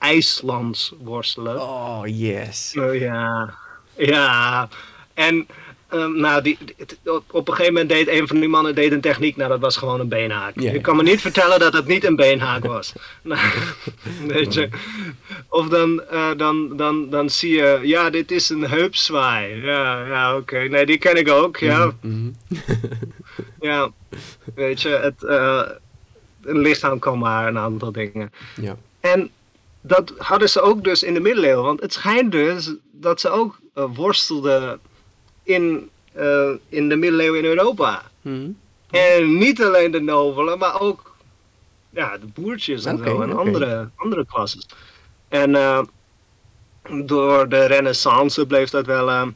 [0.00, 1.60] IJslands worstelen.
[1.60, 2.74] Oh, yes.
[2.78, 3.54] Oh, ja,
[3.96, 4.68] ja.
[5.14, 5.46] En
[5.90, 6.86] Ehm, nou, die, die-
[7.30, 9.36] op een gegeven moment deed een van die mannen deed een techniek.
[9.36, 10.60] Nou, dat was gewoon een beenhaak.
[10.60, 12.92] Je kan me niet vertellen dat het niet een beenhaak was.
[13.22, 13.40] Nou,
[14.26, 14.68] weet je.
[15.48, 19.62] Of dan, eh, dan, dan, dan zie je, ja, dit is een heupzwaai.
[19.64, 20.58] Ja, ja oké.
[20.58, 21.56] Nee, die ken ik ook.
[21.56, 22.30] Ja, Mhm.
[23.60, 23.90] ja.
[24.54, 25.62] Weet je, het, eh,
[26.42, 28.32] een lichaam kan maar een aantal dingen.
[28.60, 28.76] Ja.
[29.00, 29.30] En
[29.80, 31.64] dat hadden ze ook dus in de middeleeuwen.
[31.64, 34.80] Want het schijnt dus dat ze ook eh, worstelden
[35.42, 38.02] in, eh, in de middeleeuwen in Europa.
[38.22, 38.50] Mhm.
[38.90, 41.14] En niet alleen de nobelen, maar ook
[41.90, 43.22] ja, de boertjes en zo.
[43.22, 44.66] En andere, andere klasses.
[45.28, 45.82] En eh,
[47.04, 49.32] door de renaissance bleef dat wel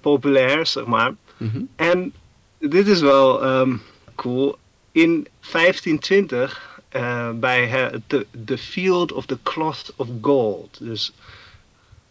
[0.00, 1.14] populair, zeg maar.
[1.36, 1.62] Mhm.
[1.76, 2.12] En
[2.58, 3.76] dit is wel ehm,
[4.14, 4.56] cool.
[4.92, 10.78] In 1520 eh, bij he- de The Field of the Cloth of Gold.
[10.80, 11.12] Dus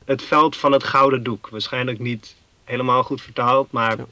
[0.05, 1.49] het veld van het gouden doek.
[1.49, 4.05] Waarschijnlijk niet helemaal goed vertaald, maar Ja.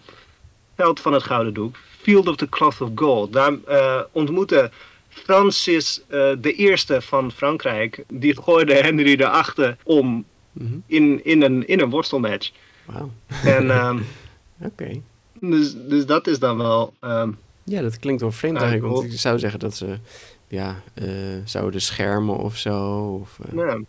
[0.76, 1.76] veld van het gouden doek.
[2.02, 3.34] Field of the Cloth of Gold.
[3.34, 4.72] Daar eh, ontmoette
[5.10, 8.04] Francis eh, de Eerste van Frankrijk.
[8.08, 10.78] Die gooide Henry VIII om Mhm.
[10.86, 12.52] in, in, een, in een worstelmatch.
[12.86, 13.12] Wauw.
[13.46, 14.00] Ehm,
[14.62, 15.02] Oké.
[15.40, 16.94] dus, dus dat is dan wel...
[17.00, 17.32] ehm,
[17.64, 18.94] Ja, dat klinkt wel vreemd eigenlijk.
[18.94, 19.98] Want ik zou zeggen dat ze
[20.52, 21.08] ja, eh,
[21.46, 22.90] zouden schermen of zo.
[23.22, 23.80] Of, eh, Ja,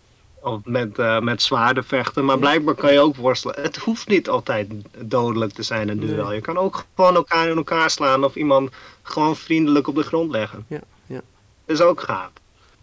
[0.41, 2.25] of met, eh, met zwaarden vechten.
[2.25, 3.63] Maar blijkbaar kan je ook worstelen.
[3.63, 6.27] Het hoeft niet altijd dodelijk te zijn, een duel.
[6.27, 6.35] Nee.
[6.35, 8.71] Je kan ook gewoon elkaar in elkaar slaan of iemand
[9.03, 10.65] gewoon vriendelijk op de grond leggen.
[10.69, 11.21] Ja, ja.
[11.65, 12.31] Dat is ook gaaf.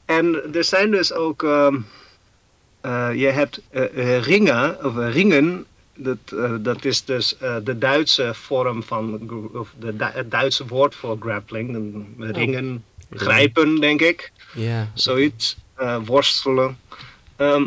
[0.06, 1.44] En er zijn dus ook.
[1.44, 1.76] ehm,
[2.82, 3.62] eh, je hebt
[4.26, 5.66] ringen, of ringen.
[6.02, 9.30] Dat, eh, dat is dus eh, de Duitse vorm van.
[9.54, 11.76] Of de, het Duitse woord voor grappling.
[11.76, 14.92] Een- Ringen, grijpen, denk ik ja.
[14.94, 16.78] zoiets, eh, worstelen.
[17.36, 17.64] Ehm,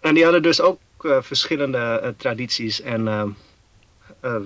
[0.00, 0.80] en die hadden dus ook
[1.20, 3.36] verschillende tradities en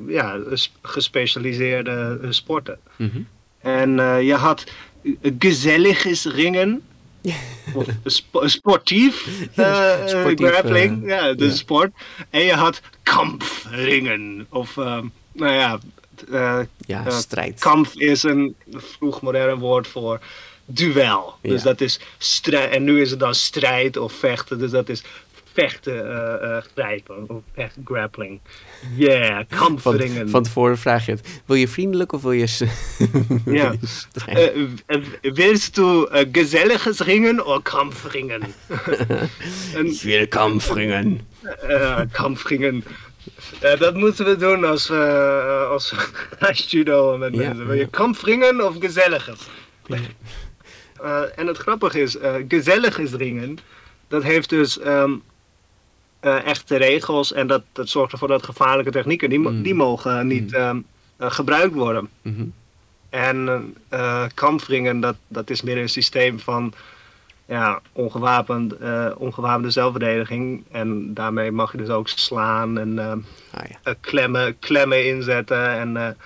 [0.07, 0.38] ja,
[0.83, 2.79] gespecialiseerde sporten.
[2.97, 3.21] Mhm.
[3.59, 3.91] En
[4.25, 4.65] je had
[5.03, 6.83] eh, gezelliges ringen.
[8.16, 11.50] Sp- sportief, Ja, eh, sportief, grappling, eh, ja, de ja.
[11.54, 11.90] sport.
[12.30, 14.46] En je had kampringen.
[14.50, 15.78] Of, ehm, nou ja,
[16.32, 17.61] eh, Ja, Eh, strijd.
[17.61, 20.20] Kamp is een vroeg modern woord voor
[20.64, 21.35] duel.
[21.42, 21.68] Dus Ja.
[21.68, 22.70] dat is strijd.
[22.70, 24.58] En nu is het dan strijd of vechten.
[24.58, 25.02] Dus dat is
[25.53, 26.12] vechten,
[26.43, 28.41] eh, grijpen of echt grappling.
[28.97, 30.29] Yeah, Van, kampringen.
[30.31, 31.43] van tevoren vraag je het.
[31.47, 32.47] Wil je vriendelijk of wil je...
[33.45, 33.71] Ja.
[33.81, 34.53] je strijd?
[34.87, 38.41] Eh, willst du gezelliges ringen of kampringen?
[39.77, 41.21] en, Ik wil kampringen.
[42.12, 42.85] kampringen.
[43.61, 45.97] Eh, dat moeten we doen als we als we
[46.38, 47.67] gaan judo met Ja, mensen.
[47.67, 47.87] Wil je ja.
[47.91, 49.38] kampringen of gezelliges?
[51.37, 53.59] En het grappige is, eh gezelliges ringen,
[54.09, 55.12] dat heeft dus ehm,
[56.22, 59.62] eh, echte regels en dat, dat zorgt ervoor dat gevaarlijke technieken, die, Mm.
[59.62, 60.80] die mogen niet ehm,
[61.16, 62.08] eh, gebruikt worden.
[62.22, 62.44] Mhm.
[63.11, 66.72] En eh kampringen, dat, dat is meer een systeem van
[67.46, 68.74] ja, ongewapend,
[69.16, 70.64] ongewapende zelfverdediging.
[70.70, 73.94] En daarmee mag je dus ook slaan en Ah ja.
[74.00, 76.16] klemmen, klemmen inzetten en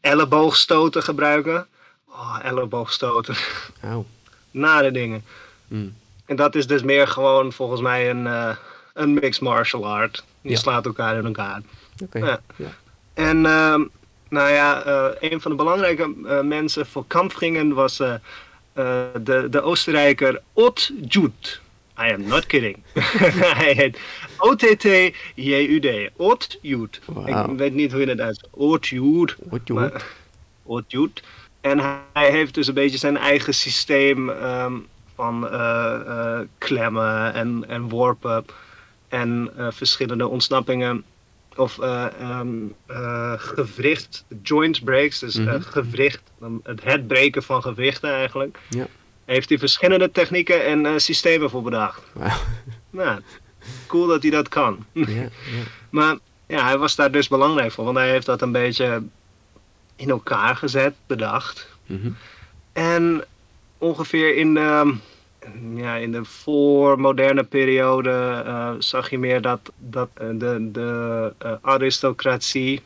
[0.00, 1.66] elleboogstoten gebruiken.
[2.08, 3.34] Oh, elleboogstoten.
[3.82, 4.04] Auw.
[4.50, 5.24] Nare dingen.
[5.68, 5.94] Mm.
[6.24, 8.56] En dat is dus meer gewoon volgens mij een,
[8.96, 10.24] een mixed martial art.
[10.40, 10.56] Je Ja.
[10.56, 11.60] slaat elkaar in elkaar.
[12.02, 12.18] Oké.
[12.18, 12.40] Ja.
[12.56, 12.68] Ja.
[13.14, 13.82] En ehm,
[14.28, 18.14] nou ja, eh, een van de belangrijke eh, mensen voor kampvingen was eh,
[19.22, 21.60] de, de Oostenrijker Ott Jud.
[22.00, 22.76] I am not kidding.
[23.60, 23.98] Hij heet
[24.38, 26.10] O-T-T-J-U-D.
[26.16, 27.00] Ott Jud.
[27.24, 28.54] Ik weet niet hoe je het uitspreekt.
[28.56, 29.36] Ott Jud.
[30.62, 31.22] Ott Jud.
[31.60, 31.78] En
[32.12, 34.72] hij heeft dus een beetje zijn eigen systeem ehm,
[35.14, 35.48] van
[36.58, 38.44] klemmen en, en worpen
[39.08, 41.04] en eh, verschillende ontsnappingen
[41.56, 42.48] of ehm,
[42.86, 45.60] eh, gewricht, joint breaks, dus Mhm.
[45.60, 46.22] gewricht,
[46.62, 48.58] het het breken van gewrichten eigenlijk.
[48.68, 48.86] Ja.
[49.24, 52.02] Heeft hij verschillende technieken en systemen voor bedacht.
[52.90, 53.20] Nou,
[53.86, 54.86] cool dat hij dat kan.
[54.92, 55.28] Ja, ja.
[55.90, 56.16] Maar
[56.46, 59.02] ja, hij was daar dus belangrijk voor, want hij heeft dat een beetje
[59.96, 61.68] in elkaar gezet, bedacht.
[61.86, 62.10] Mhm.
[62.72, 63.24] En
[63.78, 64.94] ongeveer in de,
[65.74, 71.52] ja, in de voormoderne periode eh, zag je meer dat, dat eh, de, de eh,
[71.60, 72.80] aristocratie,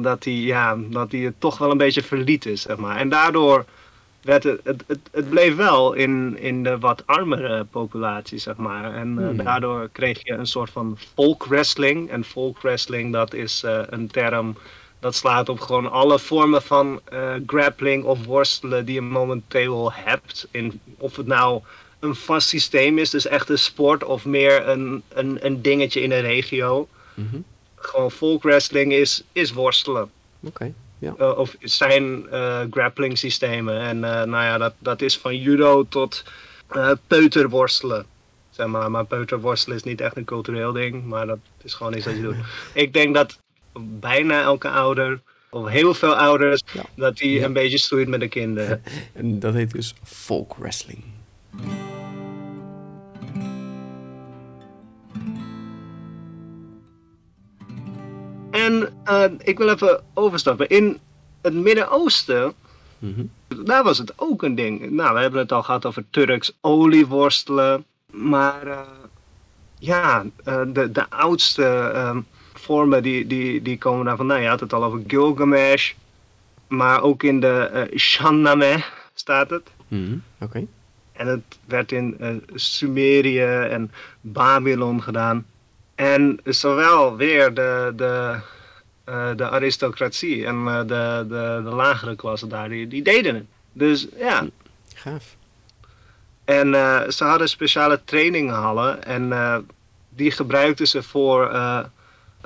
[0.00, 2.96] dat die, ja, dat die het toch wel een beetje verlieten, zeg maar.
[2.96, 3.64] En daardoor
[4.20, 8.94] werd het, het, het, het bleef wel in, in de wat armere populatie, zeg maar.
[8.94, 9.36] En Hmm.
[9.36, 12.10] daardoor kreeg je een soort van folk wrestling.
[12.10, 14.56] En folk wrestling, dat is een term
[15.02, 20.48] dat slaat op gewoon alle vormen van eh, grappling of worstelen die je momenteel hebt.
[20.50, 21.62] In, of het nou
[22.00, 26.12] een vast systeem is, dus echt een sport, of meer een, een, een dingetje in
[26.12, 26.88] een regio.
[27.14, 27.36] Mhm.
[27.76, 30.10] gewoon folk wrestling is, is worstelen.
[30.40, 31.14] Oké, ja.
[31.18, 33.80] Uh, of zijn uh, grappling systemen.
[33.80, 36.24] En nou ja, dat, dat is van judo tot
[37.06, 38.06] peuterworstelen.
[38.50, 42.06] Zeg maar, maar peuterworstelen is niet echt een cultureel ding, maar dat is gewoon iets
[42.06, 42.36] wat je doet.
[42.72, 43.40] Ik denk dat
[43.80, 46.84] bijna elke ouder, of heel veel ouders, ja.
[46.96, 47.44] dat die ja.
[47.44, 48.82] een beetje stoeit met de kinderen.
[49.12, 51.02] en dat heet dus folk wrestling.
[58.50, 60.68] En uh, ik wil even overstappen.
[60.68, 60.98] In
[61.42, 62.52] het Midden-Oosten,
[62.98, 63.64] mm -hmm.
[63.66, 64.90] daar was het ook een ding.
[64.90, 67.84] Nou, we hebben het al gehad over Turks olieworstelen.
[68.10, 68.80] Maar uh,
[69.78, 72.26] ja, uh, de, de oudste um,
[72.72, 74.42] vormen die, die, die komen daar vandaan.
[74.42, 75.92] Je had het al over Gilgamesh.
[76.68, 78.82] Maar ook in de uh, Shahnameh
[79.14, 79.70] staat het.
[79.88, 80.22] Mm -hmm.
[80.40, 80.44] Oké.
[80.44, 80.66] Okay.
[81.12, 82.16] En het werd in
[82.54, 85.46] Sumerië en Babylon gedaan.
[85.94, 88.36] En zowel weer de, de,
[89.08, 93.44] uh, de aristocratie en uh, de, de, de lagere klasse daar, die, die deden het.
[93.72, 94.46] Dus ja.
[94.94, 95.36] Gaaf.
[96.44, 99.32] En uh, ze hadden speciale traininghallen en
[100.08, 101.50] die gebruikten ze voor,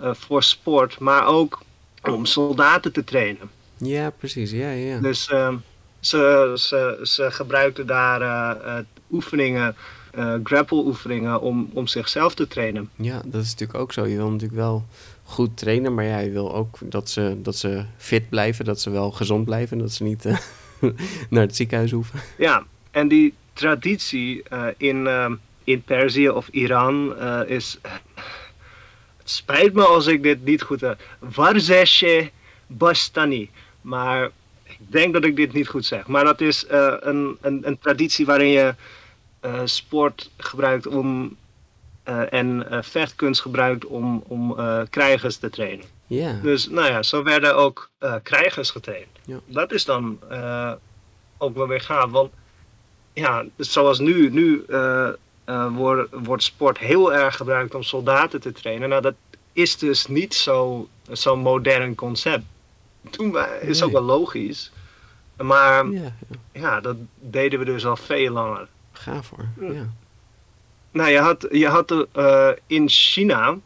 [0.02, 1.62] voor sport, maar ook
[2.02, 3.50] om soldaten te trainen.
[3.76, 4.50] Ja, precies.
[4.50, 4.98] Ja, ja.
[4.98, 5.56] Dus ehm,
[6.00, 9.76] ze, ze, ze gebruikten daar oefeningen
[10.18, 12.90] uh, grapple oefeningen om, om zichzelf te trainen.
[12.96, 14.06] Ja, dat is natuurlijk ook zo.
[14.06, 14.84] Je wil natuurlijk wel
[15.22, 18.90] goed trainen, maar ja, je wil ook dat ze, dat ze fit blijven, dat ze
[18.90, 20.36] wel gezond blijven, dat ze niet uh,
[21.30, 22.20] naar het ziekenhuis hoeven.
[22.38, 25.08] Ja, en die traditie uh, in,
[25.64, 27.78] in Perzië of Iran is...
[29.28, 31.00] spijt me als ik dit niet goed heb.
[31.18, 32.30] Warzeshe
[32.66, 33.50] Bastani.
[33.80, 34.30] Maar
[34.62, 36.06] ik denk dat ik dit niet goed zeg.
[36.06, 38.74] Maar dat is een, een, een traditie waarin je
[39.44, 41.36] uh, sport gebruikt om.
[42.08, 44.56] Uh, en vechtkunst gebruikt om, om
[44.90, 45.84] krijgers te trainen.
[46.06, 46.32] Ja.
[46.42, 47.90] Dus nou ja, zo werden ook
[48.22, 49.06] krijgers getraind.
[49.46, 50.18] Dat is dan
[51.38, 52.10] ook wel weer gaaf.
[52.10, 52.32] Want
[53.12, 54.64] ja, zoals nu, nu
[55.72, 58.88] wordt, wordt sport heel erg gebruikt om soldaten te trainen.
[58.88, 59.14] Nou, dat
[59.52, 62.44] is dus niet zo'n zo modern concept.
[63.10, 63.88] Toen is nee.
[63.88, 64.72] ook wel logisch.
[65.36, 66.12] Maar ja, ja.
[66.52, 68.68] ja, dat deden we dus al veel langer.
[68.92, 69.86] Gaaf hoor, ja.
[70.90, 73.58] Nou, je had, je had uh, in China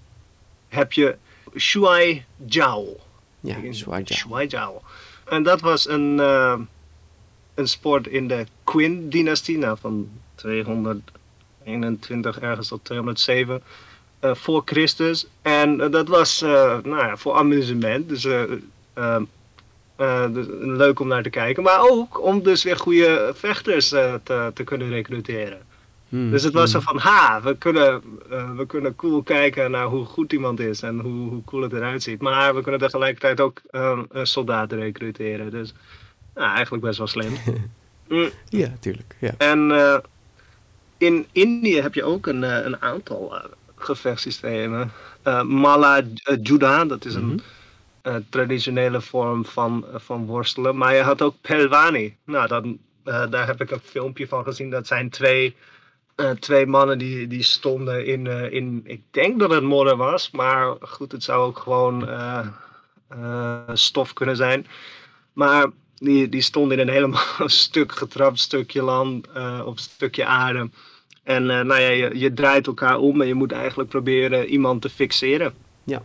[0.69, 1.17] heb je
[1.57, 2.97] Shuai Jiao.
[3.41, 4.19] Ja, Shuai Jiao.
[4.19, 4.83] Shuai Jiao.
[5.25, 6.59] En dat was een, uh,
[7.55, 10.09] een sport in de Qin-dynastie, nou, van
[11.79, 13.63] 221 ergens tot 207
[14.25, 15.27] uh, voor Christus.
[15.43, 18.27] En dat was nou ja, voor amusement, dus...
[20.01, 21.63] Uh, dus leuk om naar te kijken.
[21.63, 25.59] Maar ook om dus weer goede vechters uh, te, te kunnen recruteren.
[26.09, 26.81] Hmm, dus het was hmm.
[26.81, 30.83] zo van, ha, we kunnen, uh, we kunnen cool kijken naar hoe goed iemand is
[30.83, 32.21] en hoe, hoe cool het eruit ziet.
[32.21, 33.61] Maar we kunnen tegelijkertijd ook
[34.23, 35.51] soldaten recruteren.
[35.51, 35.75] Dus
[36.35, 37.33] nou, eigenlijk best wel slim.
[38.09, 38.31] mm.
[38.49, 39.17] Ja, tuurlijk.
[39.19, 39.35] Ja.
[39.39, 39.73] En
[41.01, 43.41] in Indië heb je ook een, een aantal
[43.77, 44.93] gevechtssystemen.
[45.47, 46.03] Mala
[46.43, 47.27] Juda, dat is een...
[47.27, 47.39] Mhm.
[48.03, 50.77] Uh, traditionele vorm van, uh, van worstelen.
[50.77, 52.17] Maar je had ook Pelwani.
[52.25, 54.71] Nou, dan, uh, daar heb ik een filmpje van gezien.
[54.71, 55.57] Dat zijn twee,
[56.39, 58.81] twee mannen die, die stonden in, in.
[58.85, 60.31] Ik denk dat het modder was.
[60.31, 62.09] Maar goed, het zou ook gewoon
[63.73, 64.67] stof kunnen zijn.
[65.33, 69.29] Maar die, die stonden in een helemaal stuk getrapt stukje land.
[69.65, 70.71] of stukje aarde.
[71.23, 74.91] En nou ja, je, je draait elkaar om en je moet eigenlijk proberen iemand te
[74.91, 75.53] fixeren.
[75.85, 76.03] Ja.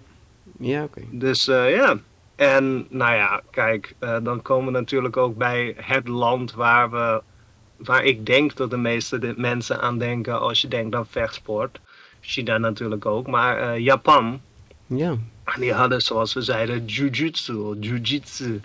[0.60, 1.00] Ja, oké.
[1.00, 1.20] Okay.
[1.20, 1.98] Dus uh, ja.
[2.36, 7.22] En nou ja, kijk, uh, dan komen we natuurlijk ook bij het land waar we.
[7.78, 11.80] Waar ik denk dat de meeste de mensen aan denken als je denkt aan vechtsport.
[12.22, 14.42] China natuurlijk ook, maar uh, Japan.
[14.86, 15.18] Ja.
[15.60, 18.60] Die hadden, zoals we zeiden, jujutsu, jujitsu.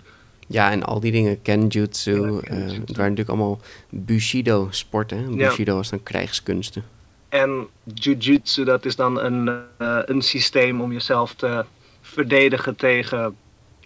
[0.51, 2.11] Ja, en al die dingen, kenjutsu.
[2.11, 2.79] Ja, kenjutsu.
[2.79, 3.59] het waren natuurlijk allemaal
[3.89, 5.35] bushido-sporten.
[5.37, 6.83] Bushido was dan krijgskunsten.
[7.29, 11.65] En jujutsu, dat is dan een, uh, een systeem om jezelf te
[12.01, 13.35] verdedigen tegen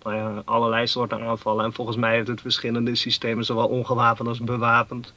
[0.04, 1.66] nou allerlei soorten aanvallen.
[1.66, 5.14] En volgens mij heeft het verschillende systemen, zowel ongewapend als bewapend.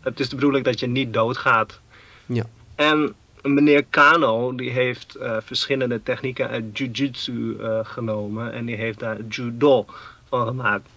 [0.00, 1.80] Het is de bedoeling dat je niet doodgaat.
[2.26, 2.44] Ja.
[2.74, 8.52] En meneer Kano, die heeft uh, verschillende technieken uit jujutsu genomen.
[8.52, 9.86] En die heeft daar judo
[10.36, 10.88] van gemaakt.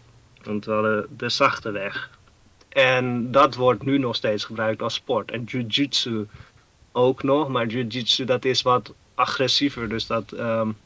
[0.43, 2.09] Want we hadden de zachte weg.
[2.69, 5.31] En dat wordt nu nog steeds gebruikt als sport.
[5.31, 6.27] En jujutsu
[6.91, 9.89] ook nog, maar jiu-jitsu dat is wat agressiever.
[9.89, 10.77] Dus dat, um,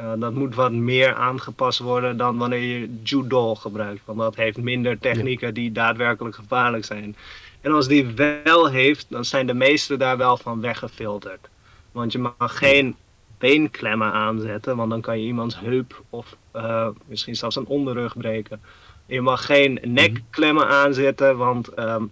[0.00, 4.00] uh, dat moet wat meer aangepast worden dan wanneer je judo gebruikt.
[4.04, 7.16] Want dat heeft minder technieken die daadwerkelijk gevaarlijk zijn.
[7.60, 8.06] En als die
[8.44, 11.48] wel heeft, dan zijn de meeste daar wel van weggefilterd.
[11.92, 12.96] Want je mag geen
[13.38, 18.60] beenklemmen aanzetten, want dan kan je iemands heup of eh, misschien zelfs een onderrug breken.
[19.06, 22.02] Je mag geen nekklemmen aanzetten, want ehm,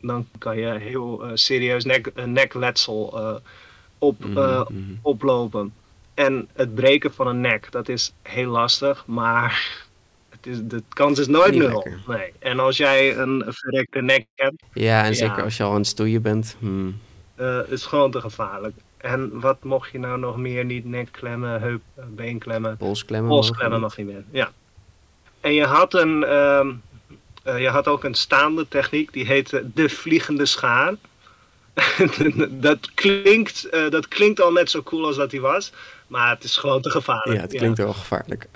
[0.00, 3.34] dan kan je heel eh, serieus nek, nekletsel eh,
[3.98, 4.80] op, Mhm, mhm.
[5.02, 5.72] oplopen.
[6.14, 9.82] En het breken van een nek, dat is heel lastig, maar
[10.30, 11.86] het is, de kans is nooit nul.
[12.06, 12.32] Nee.
[12.38, 15.12] En als jij een verrekte nek hebt, Ja, en Ja.
[15.14, 16.56] zeker als je al aan het stoeien bent.
[16.58, 16.98] hmm.
[17.68, 18.74] is gewoon te gevaarlijk.
[19.02, 22.76] En wat mocht je nou nog meer niet nekklemmen, heup, eh, beenklemmen?
[22.76, 23.28] Polsklemmen.
[23.30, 24.52] Polsklemmen mag niet meer, ja.
[25.40, 26.72] En je had, een, ehm,
[27.42, 30.94] eh, je had ook een staande techniek, die heette de vliegende schaar.
[32.50, 35.72] dat, klinkt, eh, dat klinkt al net zo cool als dat hij was,
[36.06, 37.36] maar het is gewoon te gevaarlijk.
[37.36, 38.48] Ja, het klinkt wel gevaarlijk.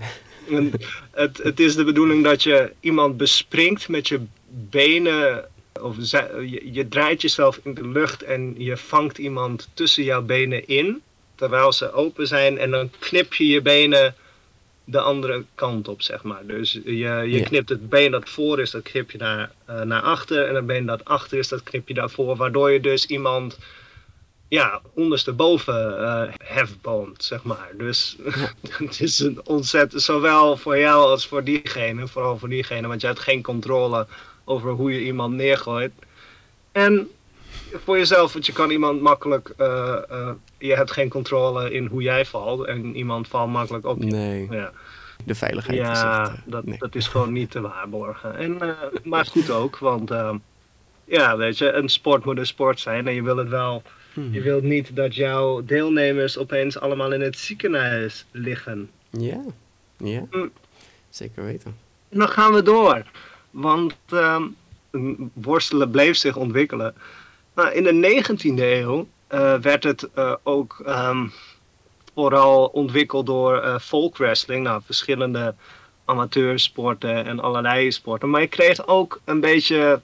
[1.10, 5.44] Het, het is de bedoeling dat je iemand bespringt met je benen.
[5.80, 10.66] Of je, je draait jezelf in de lucht en je vangt iemand tussen jouw benen
[10.68, 11.02] in.
[11.34, 12.58] Terwijl ze open zijn.
[12.58, 14.14] En dan knip je je benen
[14.84, 16.46] de andere kant op, zeg maar.
[16.46, 17.44] Dus je, je Ja.
[17.44, 20.46] knipt het been dat voor is, dat knip je naar, eh, naar achter.
[20.48, 22.36] En het been dat achter is, dat knip je daarvoor.
[22.36, 23.58] Waardoor je dus iemand
[24.48, 27.70] ja, ondersteboven eh hefboont, zeg maar.
[27.78, 28.16] Dus
[28.78, 33.06] het is een ontzettend, zowel voor jou als voor diegene, vooral voor diegene, want je
[33.06, 34.06] hebt geen controle
[34.46, 35.92] over hoe je iemand neergooit.
[36.72, 37.08] En
[37.72, 42.02] voor jezelf, want je kan iemand makkelijk, eh, eh, je hebt geen controle in hoe
[42.02, 44.10] jij valt en iemand valt makkelijk op je.
[44.10, 44.72] Nee, Ja,
[45.24, 46.30] de veiligheid is ja echt...
[46.30, 46.78] eh, dat, nee.
[46.78, 48.36] dat is gewoon niet te waarborgen.
[48.36, 50.10] En, maar goed ook, want
[51.04, 53.82] ja, weet je, een sport moet een sport zijn en je wil het wel
[54.16, 54.32] Hmm.
[54.32, 58.90] je wilt niet dat jouw deelnemers opeens allemaal in het ziekenhuis liggen.
[59.10, 59.40] Ja,
[59.96, 60.22] ja.
[60.30, 60.50] Mm.
[61.08, 61.76] Zeker weten.
[62.08, 63.02] En dan gaan we door.
[63.56, 64.42] Want ehm,
[65.32, 66.94] worstelen bleef zich ontwikkelen.
[67.54, 71.26] Nou, in de 19e eeuw eh, werd het eh, ook ehm,
[72.14, 74.64] vooral ontwikkeld door eh folkwrestling.
[74.64, 75.54] Nou, verschillende
[76.04, 78.30] amateursporten en allerlei sporten.
[78.30, 80.00] Maar je kreeg ook een beetje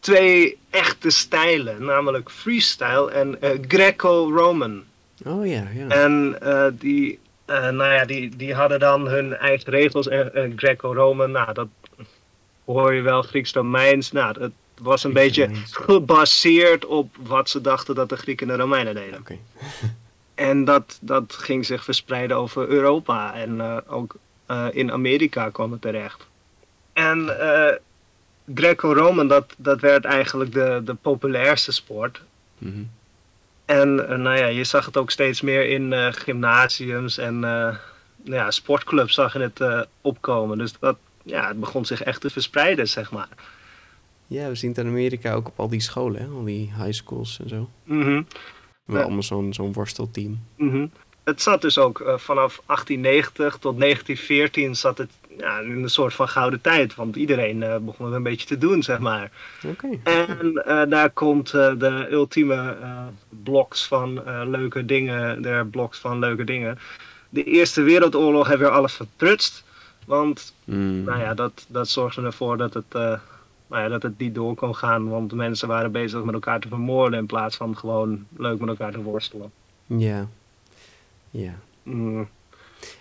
[0.00, 1.84] twee echte stijlen.
[1.84, 4.84] Namelijk freestyle en Greco-Roman.
[5.24, 5.88] Oh ja, ja.
[5.88, 6.38] En
[6.78, 10.08] die, nou ja, die, die hadden dan hun eigen regels.
[10.08, 11.68] En Greco-Roman, nou, dat
[12.64, 14.12] hoor je wel, Grieks-Romeins.
[14.12, 15.48] Nou, dat was een beetje
[15.86, 19.18] gebaseerd op wat ze dachten dat de Grieken en de Romeinen deden.
[19.18, 19.38] Oké.
[20.34, 23.34] En dat, dat ging zich verspreiden over Europa.
[23.34, 26.26] En eh, ook eh, in Amerika kwam het terecht.
[26.92, 27.76] En eh,
[28.54, 32.20] Greco-Roman, dat, dat werd eigenlijk de, de populairste sport.
[32.58, 32.82] Mhm.
[33.64, 37.76] En nou ja, je zag het ook steeds meer in gymnasiums en nou
[38.24, 40.58] ja, sportclubs zag je het opkomen.
[40.58, 43.28] Dus dat, ja, het begon zich echt te verspreiden, zeg maar.
[44.26, 46.26] Ja, we zien het in Amerika ook op al die scholen, hè?
[46.28, 47.68] al die high schools en zo.
[47.84, 48.22] Mhm,
[48.84, 49.02] Wel Ja.
[49.02, 50.40] allemaal zo'n zo'n worstelteam.
[50.56, 50.86] mhm.
[51.24, 56.14] Het zat dus ook eh, vanaf 1890 tot 1914 zat het ja, in een soort
[56.14, 56.94] van gouden tijd.
[56.94, 59.30] Want iedereen eh, begon het een beetje te doen, zeg maar.
[60.04, 62.76] En eh, daar komt de ultieme
[63.42, 66.78] bloks van leuke dingen, de bloks van leuke dingen.
[67.28, 69.64] De Eerste Wereldoorlog heeft weer alles verprutst.
[70.06, 71.04] Want Mm.
[71.04, 73.00] nou ja, dat, dat zorgde ervoor dat het, eh,
[73.66, 75.08] nou ja, dat het niet door kon gaan.
[75.08, 78.92] Want mensen waren bezig met elkaar te vermoorden in plaats van gewoon leuk met elkaar
[78.92, 79.52] te worstelen.
[79.86, 80.28] Ja.
[81.30, 81.54] Ja.
[81.82, 82.28] Mm,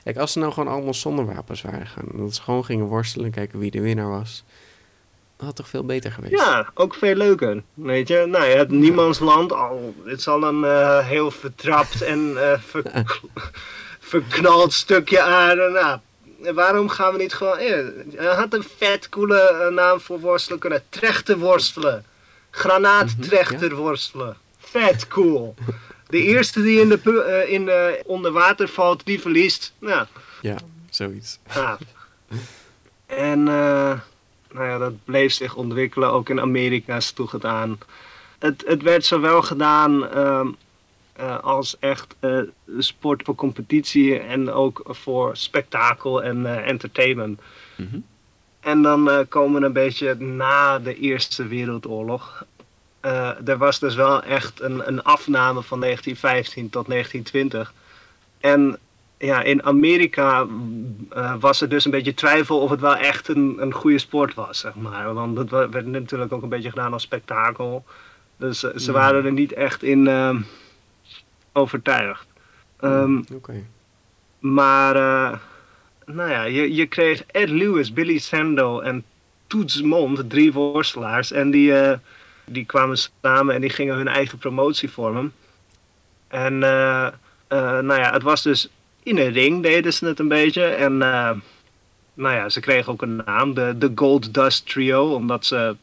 [0.03, 2.85] Kijk, als ze nou gewoon allemaal zonder wapens waren gaan, en dat ze gewoon gingen
[2.85, 4.43] worstelen en kijken wie de winnaar was,
[5.37, 6.33] dat had toch veel beter geweest?
[6.33, 7.63] Ja, ook veel leuker.
[7.73, 9.93] Weet je, nou, je hebt niemands land al.
[10.03, 13.05] Het is al een eh, heel vertrapt en eh, ver-
[13.99, 15.69] verknald stukje aarde.
[15.69, 15.99] Nou,
[16.53, 17.57] waarom gaan we niet gewoon.
[17.57, 17.67] Eh,
[18.09, 20.83] je had een vet coole eh, naam voor worstelen kunnen.
[20.89, 22.05] Trechter worstelen.
[22.49, 24.37] Granaattrechter worstelen.
[24.59, 25.55] Vet cool.
[26.07, 29.73] De eerste die in de, eh, in de onder water valt, die verliest.
[29.79, 30.05] Nou,
[30.41, 30.57] Ja,
[30.89, 31.39] zoiets.
[33.05, 33.43] En
[34.53, 36.11] nou ja, dat bleef zich ontwikkelen.
[36.11, 37.79] Ook in Amerika sloeg het aan.
[38.39, 40.53] Het, het werd zowel gedaan ehm, eh,
[41.41, 42.39] als echt eh,
[42.77, 47.39] sport voor competitie en ook voor spektakel en eh, entertainment.
[47.75, 47.99] Mhm.
[48.59, 52.45] En dan eh, komen we een beetje na de Eerste Wereldoorlog.
[52.99, 57.73] Eh, er was dus wel echt een, een afname van 1915 tot 1920.
[58.39, 58.77] En
[59.17, 60.45] ja, in Amerika
[61.09, 64.33] eh, was er dus een beetje twijfel of het wel echt een, een goede sport
[64.33, 65.13] was, zeg maar.
[65.13, 67.85] Want het werd natuurlijk ook een beetje gedaan als spektakel.
[68.37, 68.97] Dus eh, ze Ja.
[68.97, 70.03] waren er niet echt in
[71.53, 72.27] overtuigd.
[72.79, 73.65] Ehm, Oké.
[74.39, 75.39] maar, eh,
[76.05, 79.03] nou ja, je, je kreeg Ed Lewis, Billy Sando en
[79.47, 81.31] Toots Mond, drie worstelaars.
[81.31, 81.97] En die, eh,
[82.45, 85.33] die kwamen samen en die gingen hun eigen promotie vormen.
[86.27, 87.07] En eh,
[87.79, 88.69] nou ja, het was dus
[89.03, 90.63] in een ring deden ze het een beetje.
[90.63, 90.97] En
[92.13, 95.75] nou ja, ze kregen ook een naam, de, de Gold Dust Trio, omdat ze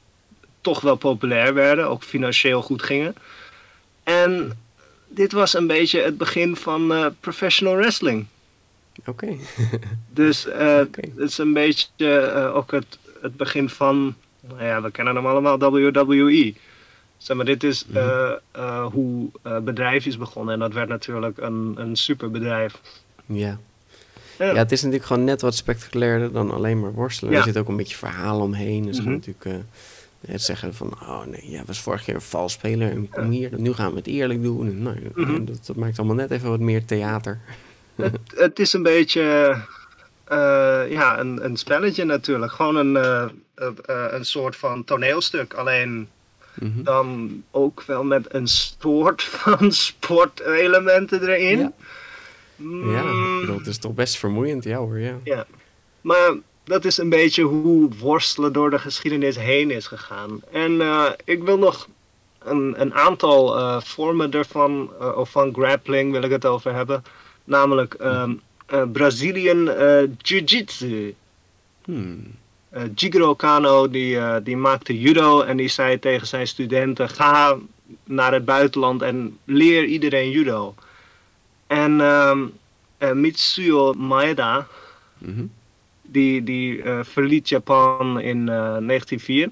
[0.60, 3.14] toch wel populair werden, ook financieel goed gingen.
[4.02, 4.58] En
[5.08, 8.26] dit was een beetje het begin van uh, professional wrestling.
[9.06, 9.36] Oké.
[10.12, 14.90] dus uh, het is een beetje uh, ook het, het begin van, nou ja, we
[14.90, 16.54] kennen hem allemaal, WWE.
[17.16, 18.36] Zeg maar, dit is mm
[18.92, 19.30] hoe
[19.62, 22.80] bedrijf is begonnen en dat werd natuurlijk een, een superbedrijf.
[23.26, 23.34] Ja.
[23.36, 23.58] ja.
[24.38, 24.54] Ja.
[24.54, 27.34] het is natuurlijk gewoon net wat spectaculairder dan alleen maar worstelen.
[27.34, 28.84] Er zit ook een beetje verhaal omheen.
[28.84, 29.64] Dus mm natuurlijk
[30.26, 33.50] het zeggen van, oh nee, jij was vorig keer een vals speler en kom hier,
[33.56, 34.66] nu gaan we het eerlijk doen.
[34.66, 35.44] En, nou, mhm.
[35.44, 37.40] dat, dat, maakt allemaal net even wat meer theater.
[37.94, 39.22] Het, het is een beetje
[40.32, 42.52] uh, ja, een, een spelletje natuurlijk.
[42.52, 43.28] Gewoon een, uh,
[44.10, 45.54] een soort van toneelstuk.
[45.54, 46.08] Alleen
[46.54, 46.82] mhm.
[46.82, 51.58] dan ook wel met een soort van sportelementen erin.
[51.58, 51.72] Ja,
[52.56, 52.92] mm.
[52.92, 54.98] ja dat is toch best vermoeiend, ja hoor.
[54.98, 55.14] Ja.
[55.24, 55.46] ja.
[56.00, 56.32] Maar
[56.68, 60.40] dat is een beetje hoe worstelen door de geschiedenis heen is gegaan.
[60.52, 61.88] En uh, ik wil nog
[62.38, 67.04] een, een aantal uh, vormen ervan, uh, of van grappling wil ik het over hebben.
[67.44, 68.40] Namelijk um,
[68.92, 69.64] Brazilian
[70.18, 71.14] Jiu-Jitsu.
[71.84, 72.36] Hmm.
[72.94, 77.56] Jigoro Kano die, die maakte judo en die zei tegen zijn studenten: ga
[78.04, 80.74] naar het buitenland en leer iedereen judo.
[81.66, 82.52] En um,
[82.98, 84.66] Mitsuyo Maeda,
[85.18, 85.50] mm
[86.10, 89.50] die, die uh, verliet Japan in uh, eh, 1904.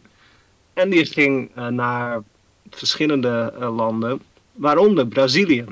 [0.72, 2.22] En die ging uh, naar
[2.70, 4.20] verschillende landen,
[4.52, 5.64] waaronder Brazilië.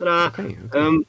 [0.00, 0.84] Okay, okay.
[0.84, 1.04] Um,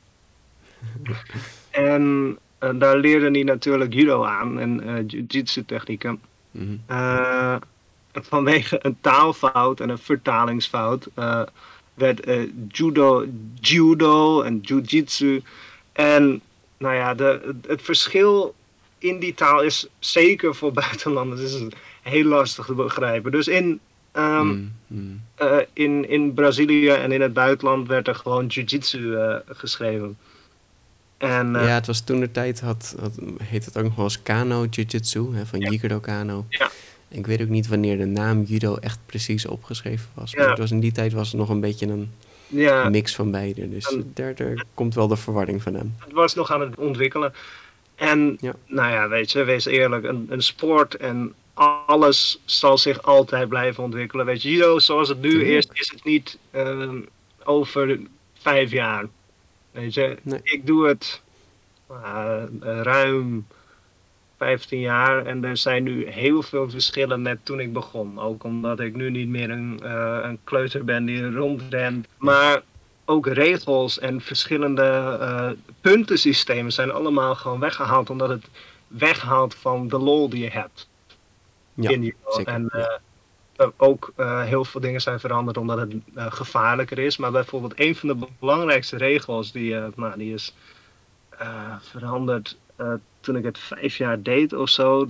[1.70, 2.38] en
[2.76, 6.22] daar leerde hij natuurlijk judo aan en jiu-jitsu technieken.
[6.51, 7.59] Mm -hmm.
[8.13, 11.09] vanwege een taalfout en een vertalingsfout
[11.93, 12.28] werd
[12.68, 13.26] judo,
[13.59, 15.41] judo en jiu-jitsu.
[15.91, 16.41] En
[16.78, 18.55] nou ja, de, het verschil
[18.97, 21.61] in die taal is zeker voor buitenlanders is
[22.01, 23.32] heel lastig te begrijpen.
[23.32, 23.80] Dus in,
[24.13, 25.21] um, mm, mm.
[25.41, 30.17] Uh, in, in Brazilië en in het buitenland werd er gewoon jiu-jitsu uh, geschreven.
[31.17, 34.05] En, uh, ja, het was toen de tijd, had, had, heet het ook nog wel
[34.05, 35.69] eens Kano Jiu-Jitsu, van ja.
[35.69, 36.45] Jigoro Kano.
[36.49, 36.69] Ja.
[37.07, 40.36] Ik weet ook niet wanneer de naam judo echt precies opgeschreven was.
[40.36, 42.11] Maar het was in die tijd was het nog een beetje een
[42.48, 42.89] ja.
[42.89, 43.70] mix van beide.
[43.70, 45.95] Dus en, daar, daar komt wel de verwarring van hem.
[46.00, 47.34] Het was nog aan het ontwikkelen.
[47.95, 51.34] En nou ja, weet je, wees eerlijk, een, een sport en
[51.86, 54.26] alles zal zich altijd blijven ontwikkelen.
[54.26, 56.89] Weet je, judo zoals het nu is, is het niet uh,
[57.43, 58.00] over
[58.34, 59.06] vijf jaar.
[59.72, 61.22] Weet je, ik doe het
[61.91, 63.48] uh, ruim
[64.38, 68.19] 15 jaar en er zijn nu heel veel verschillen met toen ik begon.
[68.19, 72.07] Ook omdat ik nu niet meer een, uh, een kleuter ben die rondrent.
[72.17, 72.61] Maar
[73.05, 75.49] ook regels en verschillende uh,
[75.81, 78.49] puntensystemen zijn allemaal gewoon weggehaald, omdat het
[78.88, 80.89] weghaalt van de lol die je hebt.
[81.73, 84.13] Ja, in zeker, en uh, ook
[84.45, 87.17] heel veel dingen zijn veranderd omdat het gevaarlijker is.
[87.17, 90.55] Maar bijvoorbeeld een van de belangrijkste regels die, nou, die is
[91.81, 92.57] veranderd
[93.28, 95.05] toen ik het vijf jaar deed of zo.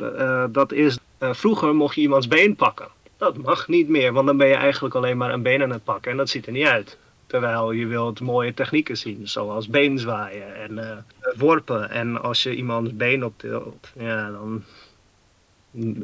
[0.51, 2.87] dat is, vroeger mocht je iemands been pakken.
[3.17, 5.83] Dat mag niet meer, want dan ben je eigenlijk alleen maar een been aan het
[5.83, 6.97] pakken en dat ziet er niet uit.
[7.27, 10.97] Terwijl je wilt mooie technieken zien, zoals beenzwaaien en uh,
[11.37, 11.89] worpen.
[11.89, 14.63] En als je iemands been optilt, ja, dan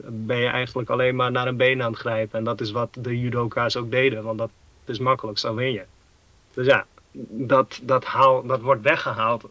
[0.08, 2.38] ben je eigenlijk alleen maar naar een been aan het grijpen.
[2.38, 4.50] En dat is wat de judoka's ook deden, want dat
[4.86, 5.84] is makkelijk, zo win je.
[6.54, 6.86] Dus ja,
[7.30, 9.46] dat, dat, haal, dat wordt weggehaald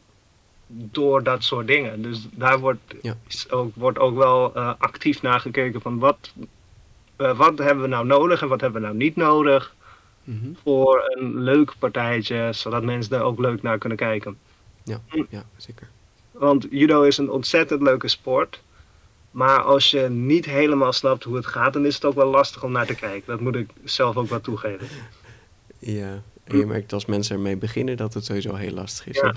[0.72, 2.02] door dat soort dingen.
[2.02, 3.16] Dus daar wordt, ja.
[3.50, 6.32] ook, wordt ook wel uh, actief naar gekeken van wat,
[7.18, 9.74] uh, wat hebben we nou nodig en wat hebben we nou niet nodig.
[10.24, 10.52] Mhm.
[10.62, 14.38] Voor een leuk partijtje, zodat mensen daar ook leuk naar kunnen kijken.
[14.84, 15.88] Ja, ja, zeker.
[16.30, 18.62] Want judo is een ontzettend leuke sport.
[19.30, 22.64] Maar als je niet helemaal snapt hoe het gaat, dan is het ook wel lastig
[22.64, 23.22] om naar te kijken.
[23.26, 24.86] Dat moet ik zelf ook wel toegeven.
[25.78, 29.20] Ja, en je merkt als mensen ermee beginnen dat het sowieso heel lastig is.
[29.20, 29.34] Ja.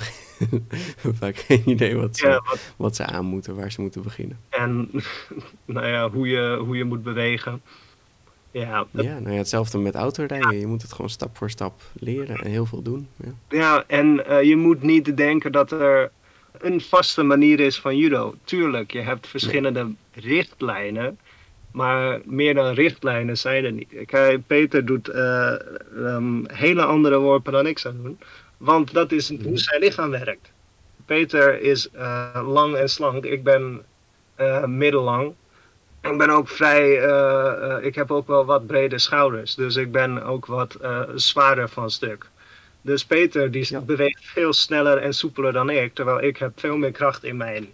[1.20, 4.40] vaak geen idee wat ze, wat, wat ze aan moeten, waar ze moeten beginnen.
[4.50, 4.90] En
[5.66, 7.62] nou ja, hoe je, hoe je moet bewegen.
[8.52, 10.60] Ja, ja, nou ja, hetzelfde met autorijden.
[10.60, 13.08] Je moet het gewoon stap voor stap leren en heel veel doen.
[13.24, 16.12] Ja, ja en uh, je moet niet denken dat er
[16.60, 18.36] een vaste manier is van judo.
[18.44, 21.20] Tuurlijk, je hebt verschillende richtlijnen.
[21.76, 23.94] Maar meer dan richtlijnen zijn er niet.
[24.06, 25.54] Kijk, Peter doet uh,
[25.96, 28.20] um, hele andere worpen dan ik zou doen.
[28.58, 29.56] Want dat is hoe mhm.
[29.56, 30.52] zijn lichaam werkt.
[31.06, 33.26] Peter is uh, lang en slank.
[33.26, 33.82] Ik ben
[34.66, 35.34] middellang
[36.12, 39.56] ik ben ook vrij, uh, ik heb ook wel wat brede schouders.
[39.56, 42.26] Dus ik ben ook wat uh, zwaarder van stuk.
[42.82, 46.92] Dus Peter die beweegt veel sneller en soepeler dan ik, terwijl ik heb veel meer
[46.92, 47.70] kracht in mijn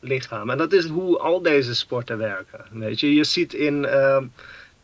[0.00, 0.50] lichaam.
[0.50, 2.64] En dat is hoe al deze sporten werken.
[2.70, 4.20] Weet je, je ziet in uh,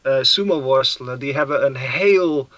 [0.02, 2.48] uh, sumo worstelen, die hebben een heel,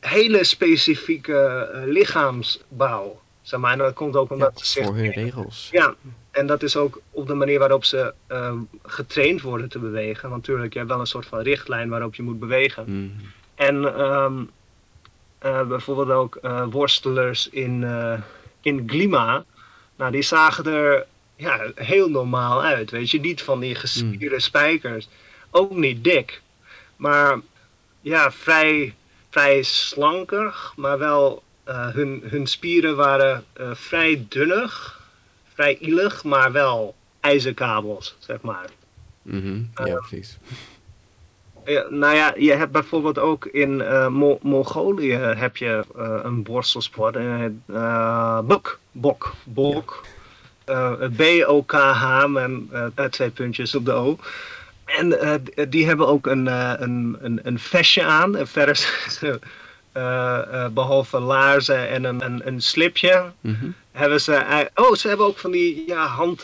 [0.00, 3.20] hele specifieke uh, lichaamsbouw.
[3.42, 5.68] Zeg maar, en dat komt ook omdat ja, voor hun regels.
[5.72, 5.94] Ja,
[6.30, 10.28] en dat is ook op de manier waarop ze ehm, getraind worden te bewegen.
[10.28, 12.84] Want natuurlijk, je hebt wel een soort van richtlijn waarop je moet bewegen.
[12.86, 13.12] Mm.
[13.54, 14.50] En um,
[15.68, 17.86] bijvoorbeeld ook worstelers in,
[18.60, 19.44] in Glima.
[19.96, 21.06] Nou, die zagen er
[21.36, 22.90] ja, heel normaal uit.
[22.90, 24.40] Weet je, niet van die gespierde mm.
[24.40, 25.08] spijkers.
[25.50, 26.42] Ook niet dik.
[26.96, 27.40] Maar
[28.00, 28.94] ja, vrij,
[29.30, 30.72] vrij slankig.
[30.76, 35.00] Maar wel, uh, hun, hun spieren waren vrij dunnig.
[35.54, 38.68] Vrij ielig, maar wel ijzerkabels, zeg maar.
[39.22, 39.86] Mm -hmm.
[39.86, 40.38] Ja, precies.
[41.64, 43.76] Ja, nou ja, je hebt bijvoorbeeld ook in
[44.12, 45.84] Mo Mongolië heb je
[46.22, 47.16] een borstelsport.
[48.46, 50.04] Bok, bok, bok.
[51.16, 54.18] B-O-K-H met twee puntjes op de O.
[54.84, 56.46] En die hebben ook een,
[56.82, 58.36] een, een, een vestje aan.
[58.36, 59.08] En verder,
[60.74, 63.74] behalve laarzen en een, een, een slipje, mm -hmm.
[63.92, 64.68] hebben ze...
[64.74, 66.42] Oh, ze hebben ook van die ja, hand...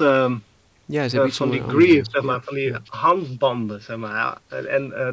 [0.86, 4.36] Ja, ze hebben van die greaves, zeg maar, van die handbanden, zeg maar.
[4.48, 5.08] En uh,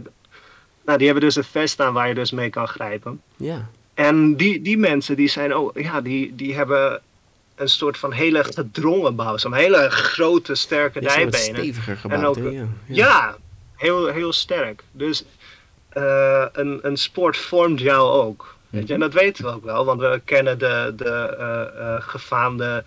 [0.86, 3.22] nou, die hebben dus een vest aan waar je dus mee kan grijpen.
[3.36, 3.70] Ja.
[3.94, 7.02] En die, die mensen, die zijn ook, ja, die, die hebben
[7.60, 9.38] een soort van hele gedrongen bouw.
[9.38, 11.34] Zo'n hele grote, sterke dijbenen.
[11.34, 12.68] steviger gebouwd, en ook, ja.
[12.86, 13.38] ja.
[13.76, 14.84] heel, heel sterk.
[14.92, 15.26] Dus
[15.94, 18.56] uh, een, een sport vormt jou ook.
[18.70, 18.94] Weet je?
[18.94, 22.84] En dat weten we ook wel, want we kennen de, de uh, uh, gefaamde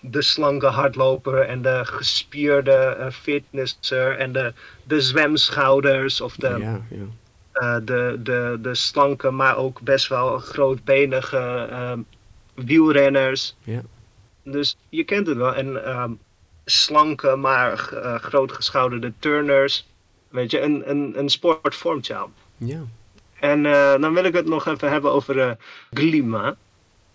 [0.00, 4.52] de slanke hardloper en de gespierde fitnesser en de,
[4.82, 7.80] de zwemschouders of de, ja, ja.
[7.80, 11.68] De, de, de slanke, maar ook best wel grootbenige
[12.54, 13.54] wielrenners.
[13.62, 13.82] Ja.
[14.46, 15.54] Dus je kent het wel.
[15.54, 16.18] En um,
[16.64, 17.76] slanke, maar
[18.22, 19.86] grootgeschouderde turners.
[20.28, 22.28] Weet je, een, een, een sport vormt jou.
[22.56, 22.80] Ja.
[23.40, 23.62] En
[24.00, 25.56] dan wil ik het nog even hebben over
[25.90, 26.56] Glima.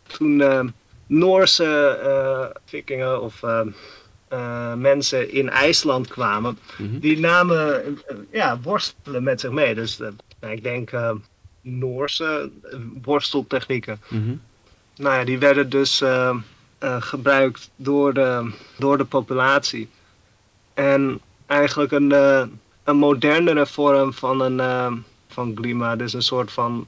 [0.07, 0.67] Toen ehm,
[1.11, 3.61] Noorse uh, vikingen of uh,
[4.33, 6.99] uh, mensen in IJsland kwamen, mm -hmm.
[6.99, 7.83] die namen
[8.31, 9.75] ja, worstelen met zich mee.
[9.75, 9.99] Dus
[10.39, 10.91] ik denk
[11.61, 12.51] Noorse
[13.01, 14.01] worsteltechnieken.
[14.07, 14.41] Mm -hmm.
[14.95, 16.03] Nou ja, die werden dus
[16.99, 19.89] gebruikt door de, door de populatie.
[20.73, 22.11] En eigenlijk een,
[22.83, 26.87] een modernere vorm van een van glima, dus een soort van,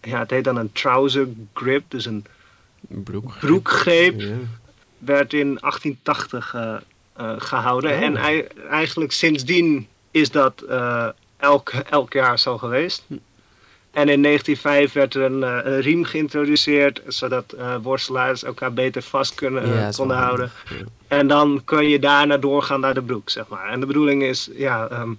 [0.00, 2.24] ja, het heet dan een trouser grip, dus een
[2.80, 3.38] Broek.
[3.40, 4.34] broekgreep ja.
[4.98, 6.76] werd in 1880 uh,
[7.20, 7.90] uh, gehouden.
[7.90, 8.02] Oh.
[8.02, 8.16] En
[8.68, 10.64] eigenlijk sindsdien is dat
[11.36, 13.04] elk, elk jaar zo geweest.
[13.90, 19.68] En in 1905 werd er een, een riem geïntroduceerd, zodat worstelaars elkaar beter vast kunnen,
[19.68, 20.50] ja, konden houden.
[20.68, 20.74] Ja.
[21.08, 23.68] En dan kun je daarna doorgaan naar de broek, zeg maar.
[23.68, 25.18] En de bedoeling is, ja, um,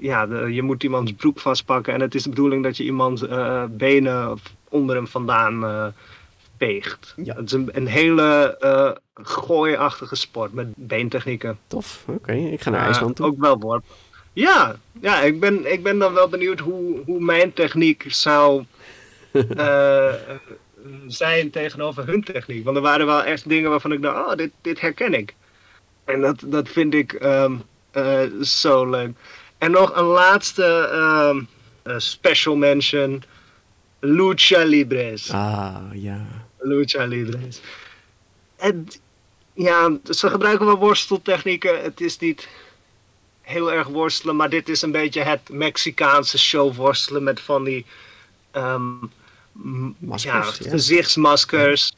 [0.00, 1.94] ja de, je moet iemands broek vastpakken.
[1.94, 3.24] En het is de bedoeling dat je iemands
[3.70, 5.92] benen onder hem vandaan
[6.60, 7.14] peegt.
[7.16, 7.34] Ja.
[7.34, 8.90] Het is een, een hele uh,
[9.26, 11.58] gooiachtige sport met beentechnieken.
[11.66, 12.16] Tof, oké.
[12.16, 12.52] Okay.
[12.52, 13.26] Ik ga naar IJsland toe.
[13.26, 13.84] Uh, ook wel worp.
[14.32, 18.64] Ja, ja ik, ben, ik ben dan wel benieuwd hoe, hoe mijn techniek zou
[19.32, 20.12] uh,
[21.06, 22.64] zijn tegenover hun techniek.
[22.64, 25.34] Want er waren wel echt dingen waarvan ik dacht, oh, dit, dit herken ik.
[26.04, 27.62] En dat, dat vind ik um,
[28.42, 29.16] zo leuk.
[29.58, 31.48] En nog een laatste um,
[31.98, 33.22] special mention.
[34.00, 35.30] Lucha Libres.
[35.30, 36.26] Ah, ja.
[36.58, 37.60] Lucha Libres.
[38.56, 38.88] En
[39.54, 41.82] ja, ze gebruiken wel worsteltechnieken.
[41.82, 42.48] Het is niet
[43.50, 47.86] heel erg worstelen, maar dit is een beetje het Mexicaanse show worstelen met van die
[48.52, 49.10] um,
[49.98, 50.70] Maskers, ja, ja.
[50.70, 51.92] gezichtsmaskers.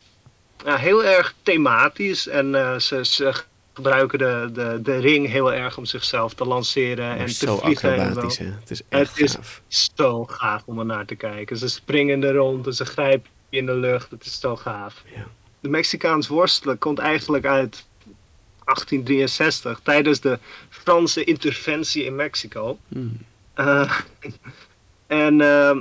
[0.64, 3.34] Ja, heel erg thematisch en uh, ze, ze
[3.72, 7.98] gebruiken de, de, de ring heel erg om zichzelf te lanceren Maar en te vliegen.
[7.98, 8.38] acrobatisch?
[8.38, 9.62] Het is echt Het is gaaf.
[9.68, 11.56] zo gaaf om er naar te kijken.
[11.56, 14.10] Ze springen er rond en ze grijpen in de lucht.
[14.10, 15.02] Het is zo gaaf.
[15.14, 15.26] Ja.
[15.60, 17.84] De Mexicaans worstelen komt eigenlijk uit
[18.64, 20.38] 1863 tijdens de
[20.82, 22.78] Franse interventie in Mexico.
[22.88, 23.18] Hmm.
[23.58, 23.98] Uh,
[25.06, 25.76] en uh,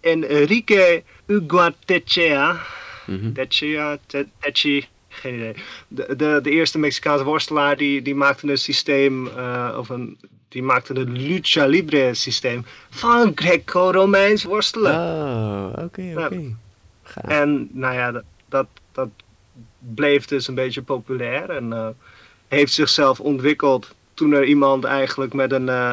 [0.00, 2.60] Enrique Uguatechea.
[3.34, 5.54] Techea, Te- Techi, geen idee.
[5.88, 10.18] De, de, de eerste Mexicaanse worstelaar die, die maakte een systeem, uh, of een,
[10.48, 14.92] die maakte een lucha libre systeem van Greco-Romeins worstelen.
[14.92, 16.56] Oh, oké, oké.
[17.14, 19.08] En nou ja, dat, dat, dat
[19.78, 21.88] bleef dus een beetje populair en uh,
[22.48, 25.66] heeft zichzelf ontwikkeld toen er iemand eigenlijk met een.
[25.66, 25.92] Uh,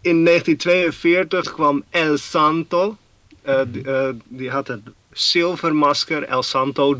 [0.00, 2.96] in 1942 kwam El Santo,
[3.46, 4.80] uh, die, uh, die had het
[5.12, 6.96] zilvermasker, El Santo,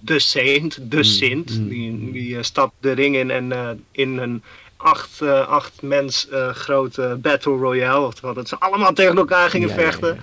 [0.00, 1.58] de Saint, de Sint.
[1.58, 4.42] Mm, die, die stapt de ring in en in een
[4.76, 10.18] acht, acht mens grote Battle Royale, oftewel dat ze allemaal tegen elkaar gingen vechten,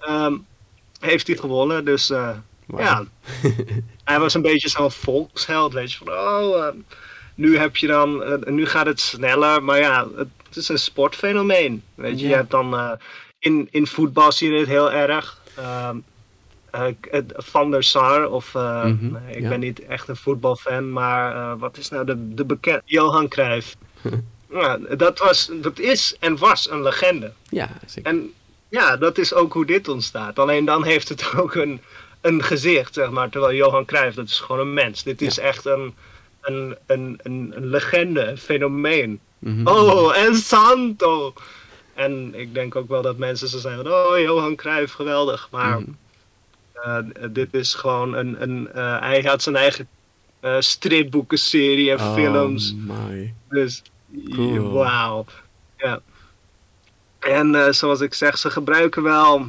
[0.00, 0.34] ehm,
[1.00, 1.84] heeft hij gewonnen.
[1.84, 2.06] Dus
[2.76, 3.04] ja,
[4.04, 6.72] hij was een beetje zo'n volksheld, weet je, van oh
[7.34, 11.82] nu heb je dan, uh, nu gaat het sneller, maar ja, het is een sportfenomeen.
[11.94, 12.92] Weet je, je hebt dan uh,
[13.38, 15.40] in, in voetbal zie je het heel erg.
[15.58, 15.90] Uh,
[17.36, 19.48] Van der Sar, of mm -hmm, nee, ik ja.
[19.48, 23.76] ben niet echt een voetbalfan, maar wat is nou de, de bekende Johan Cruijff?
[24.50, 27.32] ja, dat, was, dat is en was een legende.
[27.48, 28.10] Ja, zeker.
[28.10, 28.32] En
[28.68, 30.38] ja, dat is ook hoe dit ontstaat.
[30.38, 31.80] Alleen dan heeft het ook een,
[32.20, 33.30] een gezicht, zeg maar.
[33.30, 35.02] Terwijl Johan Cruijff, dat is gewoon een mens.
[35.02, 35.94] Dit is echt een,
[36.42, 39.20] een, een, een, een legende, een fenomeen.
[39.38, 39.66] Mm -hmm.
[39.66, 41.34] Oh, El Santo!
[41.94, 45.48] En ik denk ook wel dat mensen zo zijn van, oh, Johan Cruijff, geweldig.
[45.50, 45.96] Maar mm
[46.74, 47.12] -hmm.
[47.16, 49.88] uh, dit is gewoon een, een uh, hij had zijn eigen
[50.40, 52.74] uh, stripboekenserie en oh, films.
[52.76, 53.34] My.
[53.48, 53.82] Dus,
[54.30, 54.72] cool.
[54.72, 55.24] wauw.
[55.76, 56.00] Ja.
[57.18, 59.46] En zoals ik zeg, ze gebruiken wel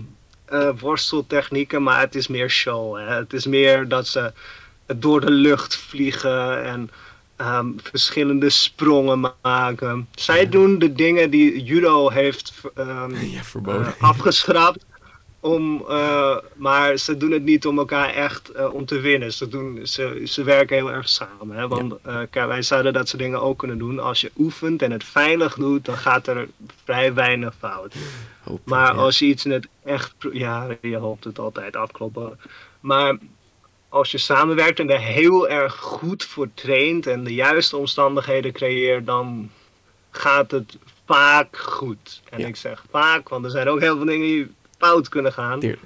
[0.80, 2.98] worsteltechnieken, maar het is meer show.
[2.98, 3.16] Hè?
[3.16, 4.34] Het is meer dat ze
[5.00, 6.90] door de lucht vliegen en
[7.38, 10.08] um, verschillende sprongen maken.
[10.16, 10.50] Zij ja.
[10.50, 13.82] doen de dingen die judo heeft um, ja, verboden.
[13.82, 14.86] Uh, afgeschrapt.
[15.40, 19.34] Om, uh, maar ze doen het niet om elkaar echt uh, om te winnen.
[19.34, 21.56] Ze, doen, ze, ze werken heel erg samen.
[21.56, 21.68] Hè?
[21.68, 21.94] Want
[22.32, 22.48] ja.
[22.48, 24.00] wij zouden dat soort dingen ook kunnen doen.
[24.00, 26.48] Als je oefent en het veilig doet, dan gaat er
[26.84, 27.96] vrij weinig fout.
[28.44, 30.14] Hoop maar het, als je iets net echt...
[30.32, 32.40] Ja, je hoopt het altijd afkloppen.
[32.80, 33.18] Maar
[33.94, 39.06] als je samenwerkt en er heel erg goed voor traint en de juiste omstandigheden creëert,
[39.06, 39.52] dan
[40.12, 42.22] gaat het vaak goed.
[42.30, 42.48] En Ja.
[42.48, 45.60] ik zeg vaak, want er zijn ook heel veel dingen die fout kunnen gaan.
[45.60, 45.82] Tuurlijk.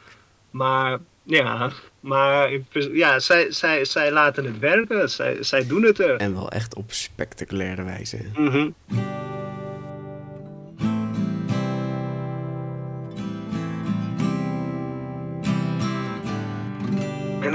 [0.52, 2.52] Maar ja, maar
[2.92, 6.16] ja, zij, zij, zij laten het werken, zij, zij doen het er.
[6.18, 8.18] En wel echt op spectaculaire wijze.
[8.38, 8.70] Mhm.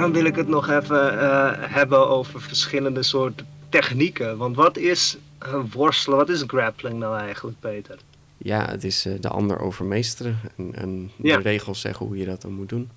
[0.03, 4.37] Dan wil ik het nog even eh, hebben over verschillende soorten technieken.
[4.37, 5.17] Want wat is
[5.73, 7.97] worstelen, wat is grappling nou eigenlijk, Peter?
[8.37, 11.37] Ja, het is eh, de ander overmeesteren en, en Ja.
[11.37, 12.91] de regels zeggen hoe je dat dan moet doen.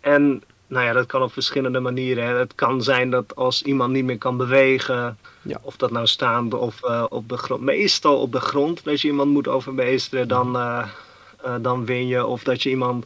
[0.00, 2.24] En nou ja, dat kan op verschillende manieren.
[2.26, 2.34] Hè.
[2.38, 5.58] Het kan zijn dat als iemand niet meer kan bewegen, Ja.
[5.62, 9.08] of dat nou staande of eh, op de grond, meestal op de grond, dat je
[9.08, 10.58] iemand moet overmeesteren, dan,
[11.60, 12.26] dan win je.
[12.26, 13.04] Of dat je iemand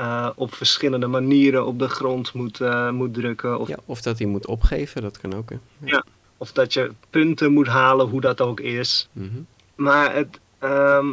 [0.00, 3.58] eh, op verschillende manieren op de grond moet, eh, moet drukken.
[3.58, 5.50] Of, Ja, of dat hij moet opgeven, dat kan ook.
[5.50, 5.56] Hè.
[5.84, 6.04] Ja.
[6.36, 9.08] of dat je punten moet halen, hoe dat ook is.
[9.12, 9.28] Mhm.
[9.74, 11.06] Maar het, ehm,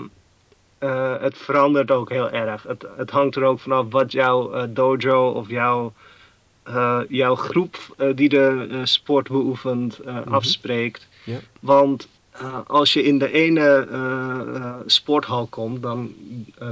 [0.78, 2.64] eh, het verandert ook heel erg.
[2.64, 5.94] Het, het hangt er ook vanaf wat jouw dojo of jouw,
[7.10, 7.76] jouw groep
[8.16, 10.34] die de sport beoefent Mhm.
[10.34, 11.08] afspreekt.
[11.24, 11.40] Ja.
[11.60, 12.08] Want
[12.68, 13.88] als je in de ene
[14.86, 16.14] sporthal komt, dan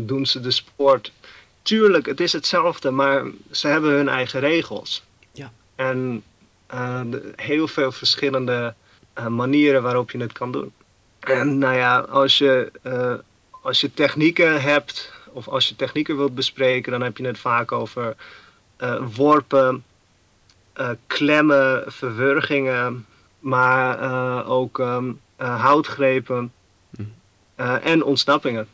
[0.02, 1.12] doen ze de sport.
[1.66, 5.04] Tuurlijk, het is hetzelfde, maar ze hebben hun eigen regels.
[5.32, 5.52] Ja.
[5.76, 6.24] En
[6.68, 7.02] eh,
[7.36, 8.74] heel veel verschillende
[9.14, 10.74] eh, manieren waarop je het kan doen.
[11.20, 13.14] En nou ja, als je, eh,
[13.62, 17.72] als je technieken hebt, of als je technieken wilt bespreken, dan heb je het vaak
[17.72, 18.16] over
[19.16, 19.84] worpen,
[21.08, 23.06] klemmen, verwurgingen,
[23.40, 26.54] maar ook eh, houtgrepen
[26.90, 27.10] Mhm.
[27.82, 28.68] en ontsnappingen.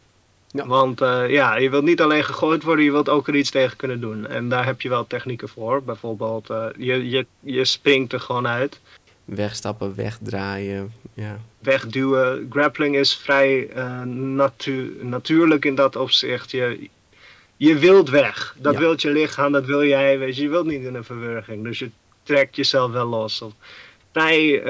[0.54, 0.68] Ja.
[0.68, 3.78] Want eh, ja, je wilt niet alleen gegooid worden, je wilt ook er iets tegen
[3.78, 4.28] kunnen doen.
[4.28, 5.84] En daar heb je wel technieken voor.
[5.84, 8.80] Bijvoorbeeld, eh, je, je, je springt er gewoon uit.
[9.26, 10.94] Wegstappen, wegdraaien.
[11.14, 11.40] Ja.
[11.60, 12.48] wegduwen.
[12.50, 16.52] Grappling is vrij eh, natu- natuurlijk in dat opzicht.
[16.52, 16.90] Je,
[17.58, 18.56] je wilt weg.
[18.58, 18.80] Dat Ja.
[18.80, 20.20] wilt je lichaam, dat wil jij.
[20.20, 21.64] Weet je, je wilt niet in een verwurging.
[21.64, 21.90] Dus je
[22.24, 23.42] trekt jezelf wel los.
[23.42, 23.54] Of
[24.12, 24.64] vrij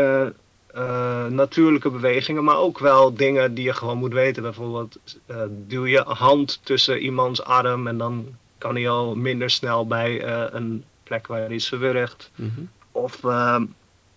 [0.74, 4.44] eh, natuurlijke bewegingen, maar ook wel dingen die je gewoon moet weten.
[4.44, 8.26] Bijvoorbeeld, eh, duw je hand tussen iemands arm en dan
[8.58, 12.32] kan hij al minder snel bij eh, een plek waar hij is verwurgd.
[12.36, 12.50] Mhm.
[12.92, 13.66] Of ehm,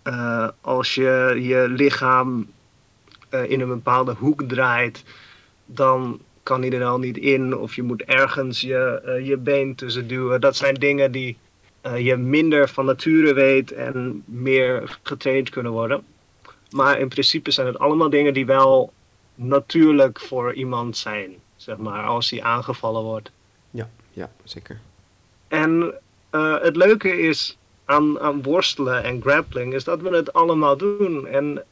[0.02, 2.46] eh, als je je lichaam
[3.48, 5.04] in een bepaalde hoek draait,
[5.66, 7.56] dan kan hij er al niet in.
[7.56, 10.40] Of je moet ergens je, je been tussen duwen.
[10.40, 11.36] Dat zijn dingen die
[11.98, 16.04] je minder van nature weet en meer getraind kunnen worden.
[16.74, 18.92] Maar in principe zijn het allemaal dingen die wel
[19.34, 21.34] natuurlijk voor iemand zijn.
[21.56, 23.30] Zeg maar, als hij aangevallen wordt.
[24.12, 24.80] Ja, zeker.
[25.48, 25.94] En
[26.30, 31.26] eh, het leuke is aan, aan worstelen en grappling is dat we het allemaal doen.
[31.26, 31.64] En,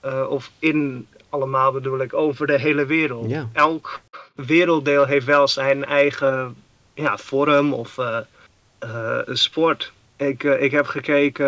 [0.00, 3.30] eh, of in allemaal bedoel ik over de hele wereld.
[3.30, 3.48] Ja.
[3.52, 4.00] Elk
[4.34, 6.56] werelddeel heeft wel zijn eigen
[6.94, 9.92] ja, vorm of eh, sport.
[10.18, 11.46] Ik, ik heb gekeken,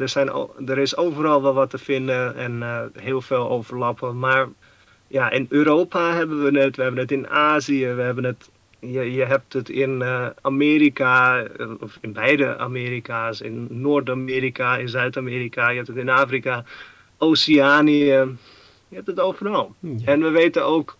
[0.00, 0.30] er, zijn,
[0.66, 4.18] er is overal wel wat te vinden en heel veel overlappen.
[4.18, 4.48] Maar
[5.06, 8.50] ja, in Europa hebben we het, we hebben het in Azië, we hebben het
[8.90, 10.04] je, je hebt het in
[10.40, 11.46] Amerika,
[11.80, 16.64] of in beide Amerika's, in Noord-Amerika, in Zuid-Amerika, je hebt het in Afrika,
[17.18, 19.74] Oceanië, je hebt het overal.
[20.04, 20.96] En we weten ook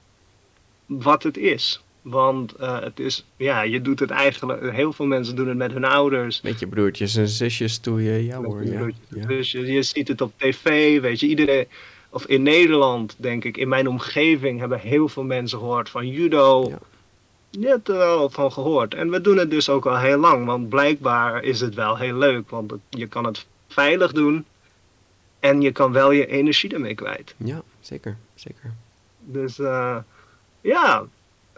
[0.87, 1.83] wat het is.
[2.03, 5.73] Want uh, het is, ja, je doet het eigenlijk, heel veel mensen doen het met
[5.73, 6.41] hun ouders.
[6.41, 8.65] Met je broertjes en zusjes doe je, ja hoor.
[8.65, 8.89] Ja.
[9.09, 9.27] ja.
[9.27, 11.67] Dus je, je ziet het op tv, weet je, iedereen,
[12.11, 16.69] of in Nederland denk ik, in mijn omgeving hebben heel veel mensen gehoord van judo.
[16.69, 16.79] Ja.
[17.51, 18.95] Je hebt er wel van gehoord.
[18.95, 22.17] En we doen het dus ook al heel lang, want blijkbaar is het wel heel
[22.17, 22.51] leuk.
[22.51, 24.45] Want je kan het veilig doen
[25.41, 27.35] en je kan wel je energie ermee kwijt.
[27.37, 28.75] Ja, zeker, zeker.
[29.25, 29.97] Dus uh,
[30.61, 31.07] ja,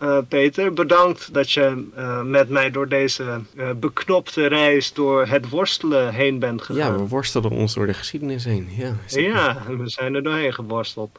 [0.02, 3.40] uh, Peter, bedankt dat je uh, met mij door deze
[3.76, 6.92] beknopte reis door het worstelen heen bent gegaan.
[6.92, 8.68] Ja, we worstelen ons door de geschiedenis heen.
[8.76, 11.18] Ja, ja we zijn er doorheen geworsteld.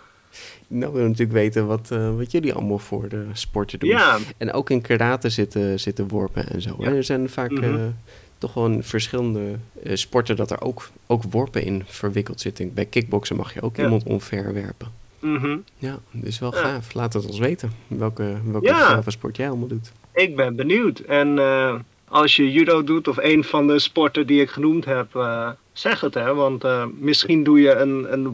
[0.68, 3.90] Nou, we willen natuurlijk weten wat, wat jullie allemaal voor de sporten doen.
[3.90, 4.18] Ja.
[4.38, 6.76] En ook in karate zitten, zitten worpen en zo.
[6.80, 6.86] Ja.
[6.86, 7.96] Er zijn vaak mm
[8.38, 12.74] toch wel verschillende sporten dat er ook, ook worpen in verwikkeld zitten.
[12.74, 14.88] Bij kickboksen mag je ook iemand omver werpen.
[15.26, 16.94] Mm Ja, dus wel gaaf.
[16.94, 19.02] Laat het ons weten welke, welke ja.
[19.08, 19.92] sport jij allemaal doet.
[20.14, 21.00] Ik ben benieuwd.
[21.00, 21.76] En uh,
[22.08, 26.02] als je judo doet of een van de sporten die ik genoemd heb, uh, zeg
[26.02, 26.34] het hè.
[26.34, 28.34] Want uh, misschien doe je een, een,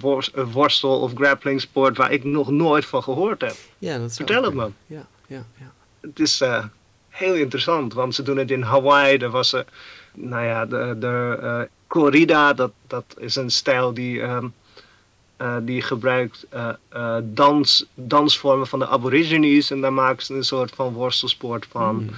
[0.51, 3.55] worstel of grappling sport waar ik nog nooit van gehoord heb.
[3.77, 4.69] Ja, dat Vertel het me.
[4.85, 5.71] Ja, ja, ja.
[6.01, 6.43] Het is
[7.09, 9.17] heel interessant, want ze doen het in Hawaii.
[9.17, 9.55] Er was,
[10.13, 14.21] nou ja, de, de corrida, dat, dat is een stijl die...
[14.21, 14.53] Um,
[15.41, 20.43] uh, die gebruikt uh, uh, dans, dansvormen van de aborigines en daar maken ze een
[20.43, 21.95] soort van worstelsport van.
[21.95, 22.09] Mm.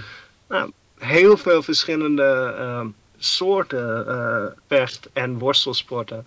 [0.50, 6.26] Nou, heel veel verschillende ehm, soorten vecht- en worstelsporten.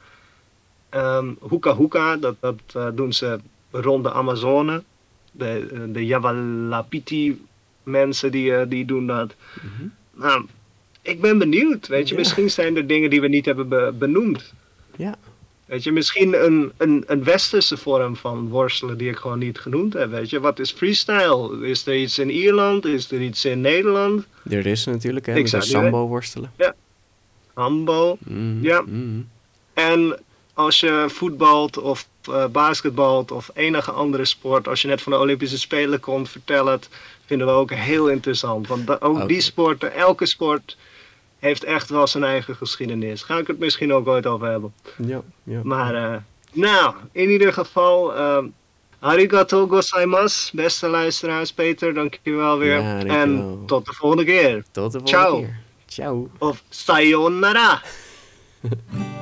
[0.91, 3.41] Um, hoeka hoeka, dat, dat doen ze
[3.71, 4.83] rond de Amazone.
[5.33, 7.45] De, de Yavalapiti
[7.83, 9.35] mensen die, die doen dat.
[9.63, 9.93] Mm -hmm.
[10.15, 10.47] Nou,
[11.03, 12.21] ik ben benieuwd, weet je, ja.
[12.21, 14.55] misschien zijn er dingen die we niet hebben be benoemd.
[14.97, 15.15] Ja.
[15.67, 19.93] Weet je, misschien een, een, een westerse vorm van worstelen die ik gewoon niet genoemd
[19.93, 20.11] heb.
[20.11, 21.67] Weet je, wat is freestyle?
[21.69, 22.85] Is er iets in Ierland?
[22.85, 24.27] Is er iets in Nederland?
[24.51, 25.35] Er is natuurlijk, hè?
[25.35, 26.53] Ik zou sambo worstelen.
[26.57, 26.75] Ja.
[27.55, 28.83] Sambo, mm, ja.
[28.87, 29.29] Mm.
[29.75, 30.19] En
[30.55, 35.19] als je voetbalt of uh, basketbalt of enige andere sport, als je net van de
[35.19, 36.89] Olympische Spelen komt, vertel het.
[37.25, 38.67] Vinden we ook heel interessant.
[38.67, 39.27] Want ook okay.
[39.27, 40.77] die sporten, elke sport
[41.39, 43.23] heeft echt wel zijn eigen geschiedenis.
[43.23, 44.75] Ga ik het misschien ook ooit over hebben.
[45.07, 45.61] Ja, ja.
[45.63, 46.17] Maar, uh,
[46.53, 48.39] nou, in ieder geval, uh,
[48.99, 51.53] arigato gozaimasu, beste luisteraars.
[51.53, 52.81] Peter, dankjewel weer.
[52.81, 54.65] Ja, en tot de volgende keer.
[54.71, 55.39] Tot de volgende Ciao.
[55.39, 55.59] keer.
[55.87, 56.31] Ciao.
[56.39, 57.83] Of sayonara.